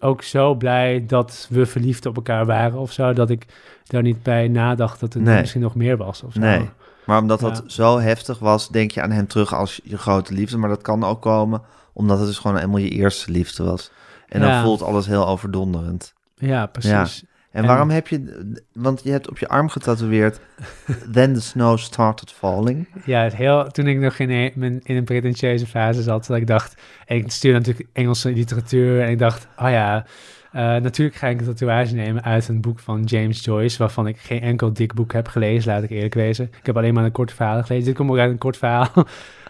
[0.00, 3.12] ook zo blij dat we verliefd op elkaar waren of zo.
[3.12, 3.46] Dat ik
[3.86, 5.40] daar niet bij nadacht dat er Nee.
[5.40, 6.40] misschien nog meer was of zo.
[6.40, 6.68] Nee.
[7.06, 10.56] Maar omdat dat zo heftig was, denk je aan hem terug als je grote liefde.
[10.56, 11.62] Maar dat kan ook komen
[11.92, 13.90] omdat het dus gewoon helemaal je eerste liefde was.
[14.28, 16.14] En dan voelt alles heel overdonderend.
[16.34, 17.24] Ja, precies.
[17.52, 18.54] En, En- waarom heb je...
[18.72, 20.40] Want je hebt op je arm getatoeëerd...
[21.12, 22.88] Then the snow started falling.
[23.04, 26.46] Ja, het heel, toen ik nog in een, in een pretentieuze fase zat, dat ik
[26.46, 26.74] dacht,
[27.06, 30.04] en ik stuurde natuurlijk Engelse literatuur en ik dacht, oh ja,
[30.52, 34.18] eh, natuurlijk ga ik een tatoeage nemen uit een boek van James Joyce, waarvan ik
[34.18, 36.44] geen enkel dik boek heb gelezen, laat ik eerlijk wezen.
[36.44, 37.86] Ik heb alleen maar een korte verhaal gelezen.
[37.86, 38.88] Dit komt ook uit een kort verhaal.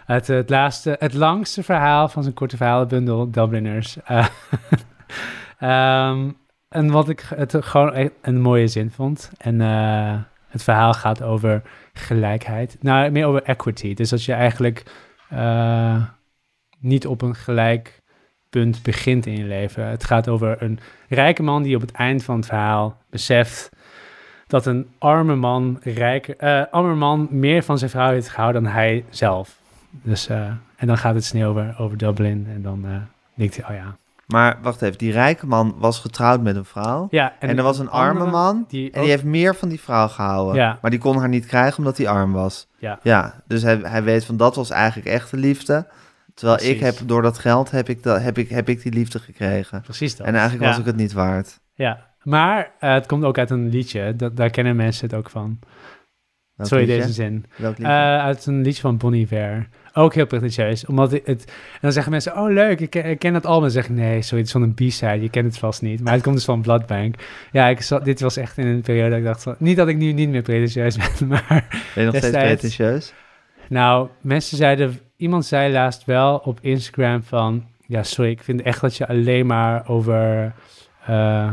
[0.06, 3.96] Het, het, laatste, het langste verhaal van zijn korte verhalenbundel, Dubliners.
[5.58, 6.30] Ehm,
[6.72, 9.30] en wat ik het gewoon e- een mooie zin vond.
[9.38, 10.14] En eh,
[10.48, 11.62] het verhaal gaat over
[11.92, 12.76] gelijkheid.
[12.80, 13.94] Nou, meer over equity.
[13.94, 14.82] Dus dat je eigenlijk
[15.28, 16.04] eh,
[16.78, 18.02] niet op een gelijk
[18.50, 19.86] punt begint in je leven.
[19.86, 23.70] Het gaat over een rijke man die op het eind van het verhaal beseft
[24.46, 28.72] dat een arme man, rijker, eh, arme man meer van zijn vrouw heeft gehouden dan
[28.72, 29.60] hij zelf.
[29.90, 30.28] Dus,
[30.76, 32.86] en dan gaat het snel over, over Dublin en dan
[33.34, 33.96] denkt hij, oh ja.
[34.26, 37.06] Maar wacht even, die rijke man was getrouwd met een vrouw.
[37.10, 40.08] ja En, er was een arme man Die en die heeft meer van die vrouw
[40.08, 40.54] gehouden.
[40.54, 40.78] Ja.
[40.82, 42.68] Maar die kon haar niet krijgen omdat hij arm was.
[42.78, 42.98] Ja.
[43.02, 45.86] Ja, dus hij, hij weet van dat was eigenlijk echte liefde.
[46.34, 49.18] Terwijl ik heb, door dat geld heb ik, dat, heb ik, heb ik die liefde
[49.18, 49.80] gekregen.
[49.80, 50.26] Precies dat.
[50.26, 50.68] En eigenlijk ja.
[50.68, 51.60] was ik het niet waard.
[51.74, 54.16] Ja, maar eh, het komt ook uit een liedje.
[54.16, 55.58] Dat, daar kennen mensen het ook van.
[56.54, 57.00] Welk Sorry, liedje?
[57.00, 57.44] deze zin.
[57.56, 57.92] Welk liedje?
[57.92, 59.68] Eh, uit een liedje van Bon Iver.
[59.94, 60.86] Ook heel pretentieus.
[60.86, 63.62] Omdat het, het- en dan zeggen mensen, oh leuk, ik, ken- ik ken dat album.
[63.62, 65.20] Dan zeg nee, sorry, het is van een B-side.
[65.22, 66.02] Je kent het vast niet.
[66.02, 67.14] Maar het komt dus van Bloodbank.
[67.52, 69.54] Ja, ik zat, dit was echt in een periode dat ik dacht van...
[69.58, 71.66] Niet dat ik nu niet meer pretentieus ben, maar...
[71.94, 73.12] ben je nog steeds pretentieus?
[73.68, 74.98] Nou, mensen zeiden...
[75.16, 77.64] Iemand zei laatst wel op Instagram van...
[77.86, 80.52] Ja, sorry, ik vind echt dat je alleen maar over...
[81.06, 81.52] eh,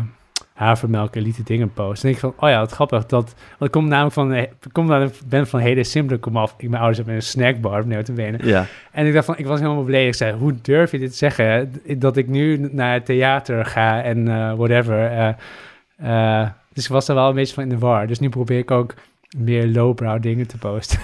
[0.60, 2.04] havermelk elite dingen post.
[2.04, 3.06] En ik van, oh ja, wat grappig.
[3.06, 6.54] Dat, want ik kom namelijk van, ik kom naar, ben van hele simpele kom af.
[6.58, 8.48] Ik, mijn ouders hebben een snackbar, nee, te benen.
[8.48, 8.66] Ja.
[8.92, 10.08] En ik dacht van, ik was helemaal beledigd.
[10.22, 11.74] Ik zei, hoe durf je dit te zeggen?
[11.98, 15.06] Dat ik nu naar het theater ga en eh, whatever.
[15.06, 18.08] eh, eh, dus ik was er wel een beetje van in de war.
[18.08, 18.94] Dus nu probeer ik ook
[19.38, 21.00] meer lowbrow dingen te posten.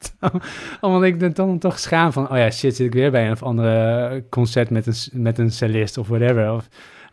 [0.80, 3.32] Omdat ik dan, dan toch schaam van, oh ja, shit, zit ik weer bij een
[3.32, 6.52] of andere concert met een, met een cellist of whatever.
[6.52, 6.68] Of,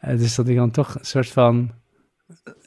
[0.08, 1.72] dus dat ik dan toch een soort van...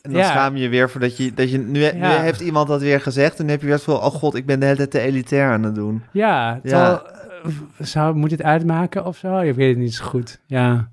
[0.02, 0.30] En dan Ja.
[0.30, 2.20] schaam je je weer voor dat je, dat je nu, nu Ja.
[2.20, 4.60] heeft iemand dat weer gezegd en dan heb je weer zo, oh god, ik ben
[4.60, 6.02] de hele tijd te elitair aan het doen.
[6.12, 9.38] Ja, terwijl, eh, zou, moet je het uitmaken of zo?
[9.38, 10.40] Ik weet het niet zo goed.
[10.46, 10.90] Ja.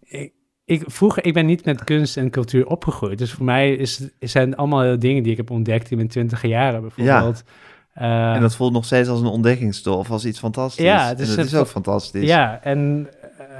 [0.00, 0.32] Ik,
[0.64, 3.18] ik, vroeger, ik ben niet met kunst en cultuur opgegroeid.
[3.18, 6.80] Dus voor mij is, zijn allemaal dingen die ik heb ontdekt in mijn twintige jaren
[6.80, 7.42] bijvoorbeeld.
[7.94, 8.34] Ja.
[8.34, 10.84] en dat voelt nog steeds als een ontdekkingstof, als iets fantastisch.
[10.84, 12.28] Ja, en dus dat het- is ook fantastisch.
[12.28, 13.08] ja, en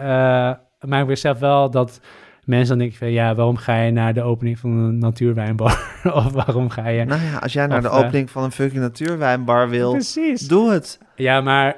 [0.01, 0.53] eh
[0.87, 2.01] maar ik besef wel dat
[2.45, 3.11] mensen dan denken van...
[3.11, 6.01] ja, waarom ga je naar de opening van een natuurwijnbar?
[6.25, 7.05] of waarom ga je...
[7.05, 10.49] Nou ja, als jij naar Of, de eh, opening van een fucking natuurwijnbar wil, Precies.
[10.49, 10.99] doe het.
[11.17, 11.77] Ja, maar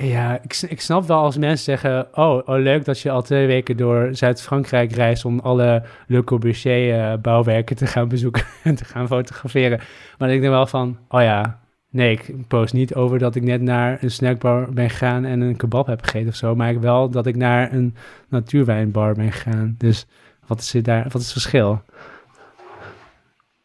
[0.00, 2.08] ja, ik, ik snap wel als mensen zeggen...
[2.14, 5.24] Oh, oh, leuk dat je al twee weken door Zuid-Frankrijk reist...
[5.24, 9.80] om alle Le Corbusier-bouwwerken te gaan bezoeken en te gaan fotograferen.
[10.18, 11.64] Maar ik denk wel van, oh ja...
[11.96, 15.56] Nee, ik post niet over dat ik net naar een snackbar ben gegaan en een
[15.56, 16.54] kebab heb gegeten of zo.
[16.54, 17.94] Maar ik wel dat ik naar een
[18.28, 19.74] natuurwijnbar ben gegaan.
[19.78, 20.06] Dus
[20.46, 21.82] wat is, daar, wat is het verschil?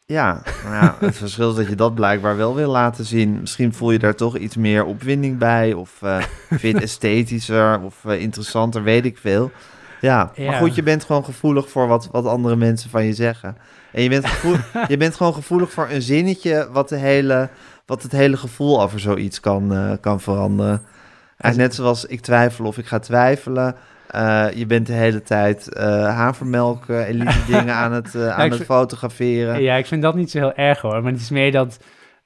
[0.06, 3.40] Ja, nou ja, het verschil is dat je dat blijkbaar wel wil laten zien.
[3.40, 7.82] Misschien voel je daar toch iets meer opwinding bij, of eh vind je het esthetischer
[7.82, 9.52] of eh, interessanter, weet ik veel.
[10.02, 13.58] Ja, maar goed, je bent gewoon gevoelig voor wat, wat andere mensen van je zeggen.
[13.92, 14.56] En je bent, gevoel,
[14.88, 17.50] je bent gewoon gevoelig voor een zinnetje wat, de hele,
[17.92, 20.82] wat het hele gevoel over zoiets kan, eh, kan veranderen.
[21.56, 23.76] Net zoals ik twijfel of ik ga twijfelen.
[24.08, 25.86] Eh, je bent de hele tijd eh,
[26.16, 29.62] havermelk, eh, elite dingen aan het, aan het vind- fotograferen.
[29.62, 31.02] Ja, ik vind dat niet zo heel erg hoor.
[31.04, 31.80] Maar het is meer dat,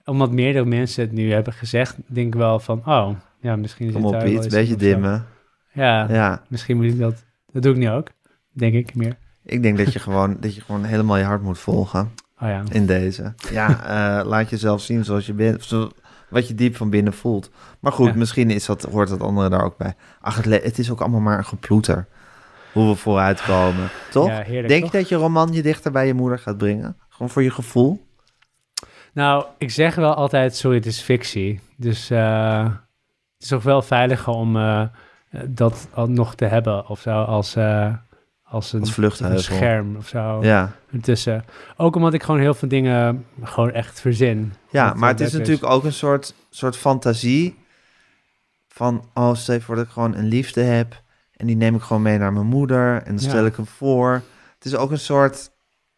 [0.05, 3.09] omdat meerdere mensen het nu hebben gezegd, denk ik wel van, oh,
[3.39, 4.88] ja, misschien Kom zit op daar iets beetje of zo.
[4.88, 5.26] dimmen.
[5.72, 8.07] Ja, Ja, misschien moet ik dat, dat doe ik nu ook,
[8.51, 9.18] denk ik meer.
[9.45, 12.11] ik denk dat je gewoon, dat je gewoon helemaal je hart moet volgen
[12.45, 13.33] Oh ja, in deze.
[13.51, 13.67] Ja,
[14.19, 15.89] eh, laat jezelf zien zoals je bent, zo-
[16.29, 17.49] wat je diep van binnen voelt.
[17.79, 18.15] Maar goed, Ja.
[18.15, 19.93] misschien is dat, hoort dat andere daar ook bij.
[20.21, 22.07] Ach, het, is ook allemaal maar een geploeter.
[22.73, 24.27] Hoe we vooruitkomen, toch?
[24.27, 24.91] Ja, heerlijk, denk toch?
[24.91, 26.97] je dat je roman je dichter bij je moeder gaat brengen?
[27.09, 28.05] Gewoon voor je gevoel?
[29.13, 31.59] Nou, ik zeg wel altijd, sorry, het is fictie.
[31.77, 34.81] Dus eh, het is ook wel veiliger om eh,
[35.47, 37.55] dat nog te hebben of zo, als,
[38.55, 41.45] als een, Als een scherm of zo Ja, ertussen.
[41.77, 44.53] Ook omdat ik gewoon heel veel dingen gewoon echt verzin.
[44.69, 47.55] ja maar eh, het is natuurlijk ook een soort, soort fantasie
[48.67, 51.01] van, oh, stel voor dat ik gewoon een liefde heb
[51.35, 53.45] en die neem ik gewoon mee naar mijn moeder en dan stel Ja.
[53.45, 54.21] ik hem voor.
[54.55, 55.49] Het is ook een soort,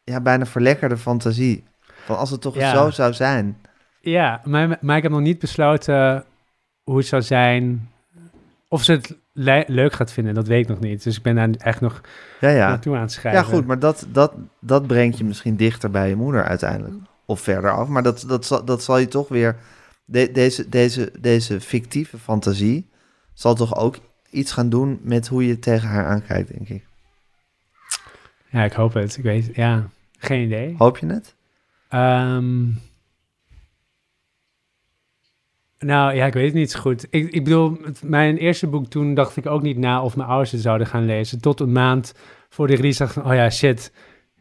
[0.03, 1.63] ja, bijna verlekkerde fantasie.
[2.05, 2.71] Van als het toch Ja.
[2.73, 3.61] zo zou zijn.
[4.01, 6.25] Ja, maar, maar ik heb nog niet besloten
[6.83, 7.89] hoe het zou zijn.
[8.67, 11.03] Of ze het le- leuk gaat vinden, dat weet ik nog niet.
[11.03, 12.01] Dus ik ben daar echt nog
[12.39, 12.67] Ja, ja.
[12.67, 13.41] naartoe aan het schrijven.
[13.41, 16.95] Ja, goed, maar dat, dat, dat brengt je misschien dichter bij je moeder uiteindelijk.
[17.25, 17.87] Of verder af.
[17.87, 19.55] Maar dat, dat, zal, dat zal je toch weer...
[20.05, 22.89] de- deze, deze, deze fictieve fantasie
[23.33, 23.95] zal toch ook
[24.29, 26.85] iets gaan doen met hoe je tegen haar aankijkt, denk ik.
[28.49, 29.17] Ja, ik hoop het.
[29.17, 30.75] Ik weet, ja, geen idee.
[30.77, 31.35] Hoop je het?
[31.89, 32.63] Ehm,
[35.79, 37.07] nou ja, ik weet het niet zo goed.
[37.09, 40.29] Ik, ik bedoel, het- mijn eerste boek toen dacht ik ook niet na of mijn
[40.29, 41.41] ouders het zouden gaan lezen.
[41.41, 42.13] Tot een maand
[42.49, 43.91] voor de release dacht ik, van, oh ja, shit.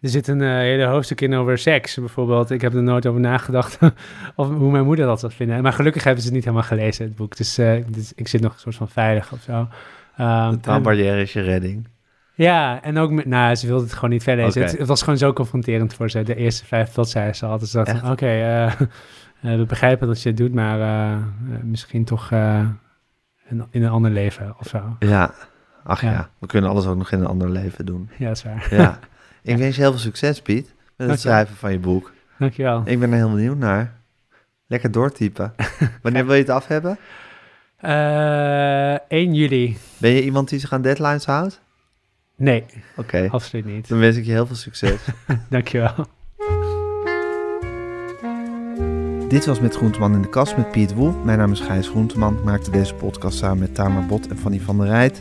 [0.01, 2.51] Er zit een eh, hele hoofdstuk in over seks, bijvoorbeeld.
[2.51, 3.78] Ik heb er nooit over nagedacht
[4.37, 5.62] of hoe mijn moeder dat zou vinden.
[5.62, 7.37] Maar gelukkig hebben ze het niet helemaal gelezen, het boek.
[7.37, 9.68] Dus, eh, dus ik zit nog een soort van veilig of zo.
[10.16, 11.89] Ehm, De taalbarrière is je redding.
[12.34, 14.62] ja, en ook, met, nou, ze wilde het gewoon niet verder lezen.
[14.62, 16.22] Het, het was gewoon zo confronterend voor ze.
[16.22, 17.61] De eerste vijf bladzijden ze had.
[17.61, 18.72] Dus dacht oké, eh,
[19.41, 21.22] we begrijpen dat je het doet, maar eh, eh,
[21.62, 22.68] misschien toch eh,
[23.49, 24.97] een- in een ander leven of zo.
[24.99, 25.34] Ja.
[25.84, 26.11] Ach ja.
[26.11, 26.28] Ja.
[26.39, 28.11] we kunnen alles ook nog in een ander leven doen.
[28.18, 28.66] Ja, dat is waar.
[28.70, 28.99] Ja.
[29.43, 32.12] Ik wens je heel veel succes, Piet, met het schrijven van je boek.
[32.39, 32.82] Dankjewel.
[32.84, 33.95] Ik ben er heel benieuwd naar.
[34.66, 35.55] Lekker doortypen.
[36.03, 36.99] Wanneer wil je het af hebben?
[37.76, 39.76] Eh 1 juli.
[39.99, 41.61] Ben je iemand die zich aan deadlines houdt?
[42.37, 42.64] Nee,
[42.97, 43.28] Oké.
[43.30, 43.89] absoluut niet.
[43.89, 45.01] Dan wens ik je heel veel succes.
[45.51, 46.07] Dankjewel.
[49.29, 51.14] Dit was Met Groenteman in de Kast met Piet Woel.
[51.24, 52.37] Mijn naam is Gijs Groenteman.
[52.37, 55.20] Ik maakte deze podcast samen met Tamer Bot en Fanny van der Rijt.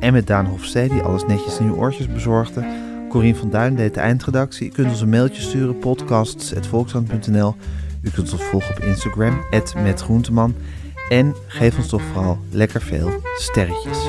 [0.00, 2.66] En met Daan Hofstee, die alles netjes in uw oortjes bezorgde.
[3.08, 4.66] Corien van Duin deed de eindredactie.
[4.66, 7.54] U kunt ons een mailtje sturen, podcasts.volkskrant.nl.
[8.02, 9.40] U kunt ons volgen op Instagram,
[9.82, 10.54] @metgroenteman.
[11.08, 14.08] En geef ons toch vooral lekker veel sterretjes.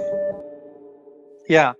[1.51, 1.75] ja.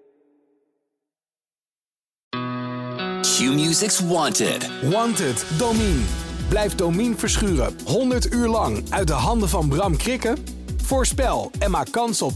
[3.22, 4.70] Q-Music's Wanted.
[4.90, 6.02] Wanted, Domine.
[6.50, 10.38] Blijf Domine verschuren 100 uur lang uit de handen van Bram Krikken?
[10.84, 12.34] Voorspel en maak kans op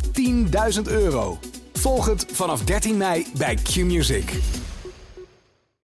[0.76, 1.38] 10.000 euro.
[1.74, 4.32] Volg het vanaf 13 mei bij Q-Music.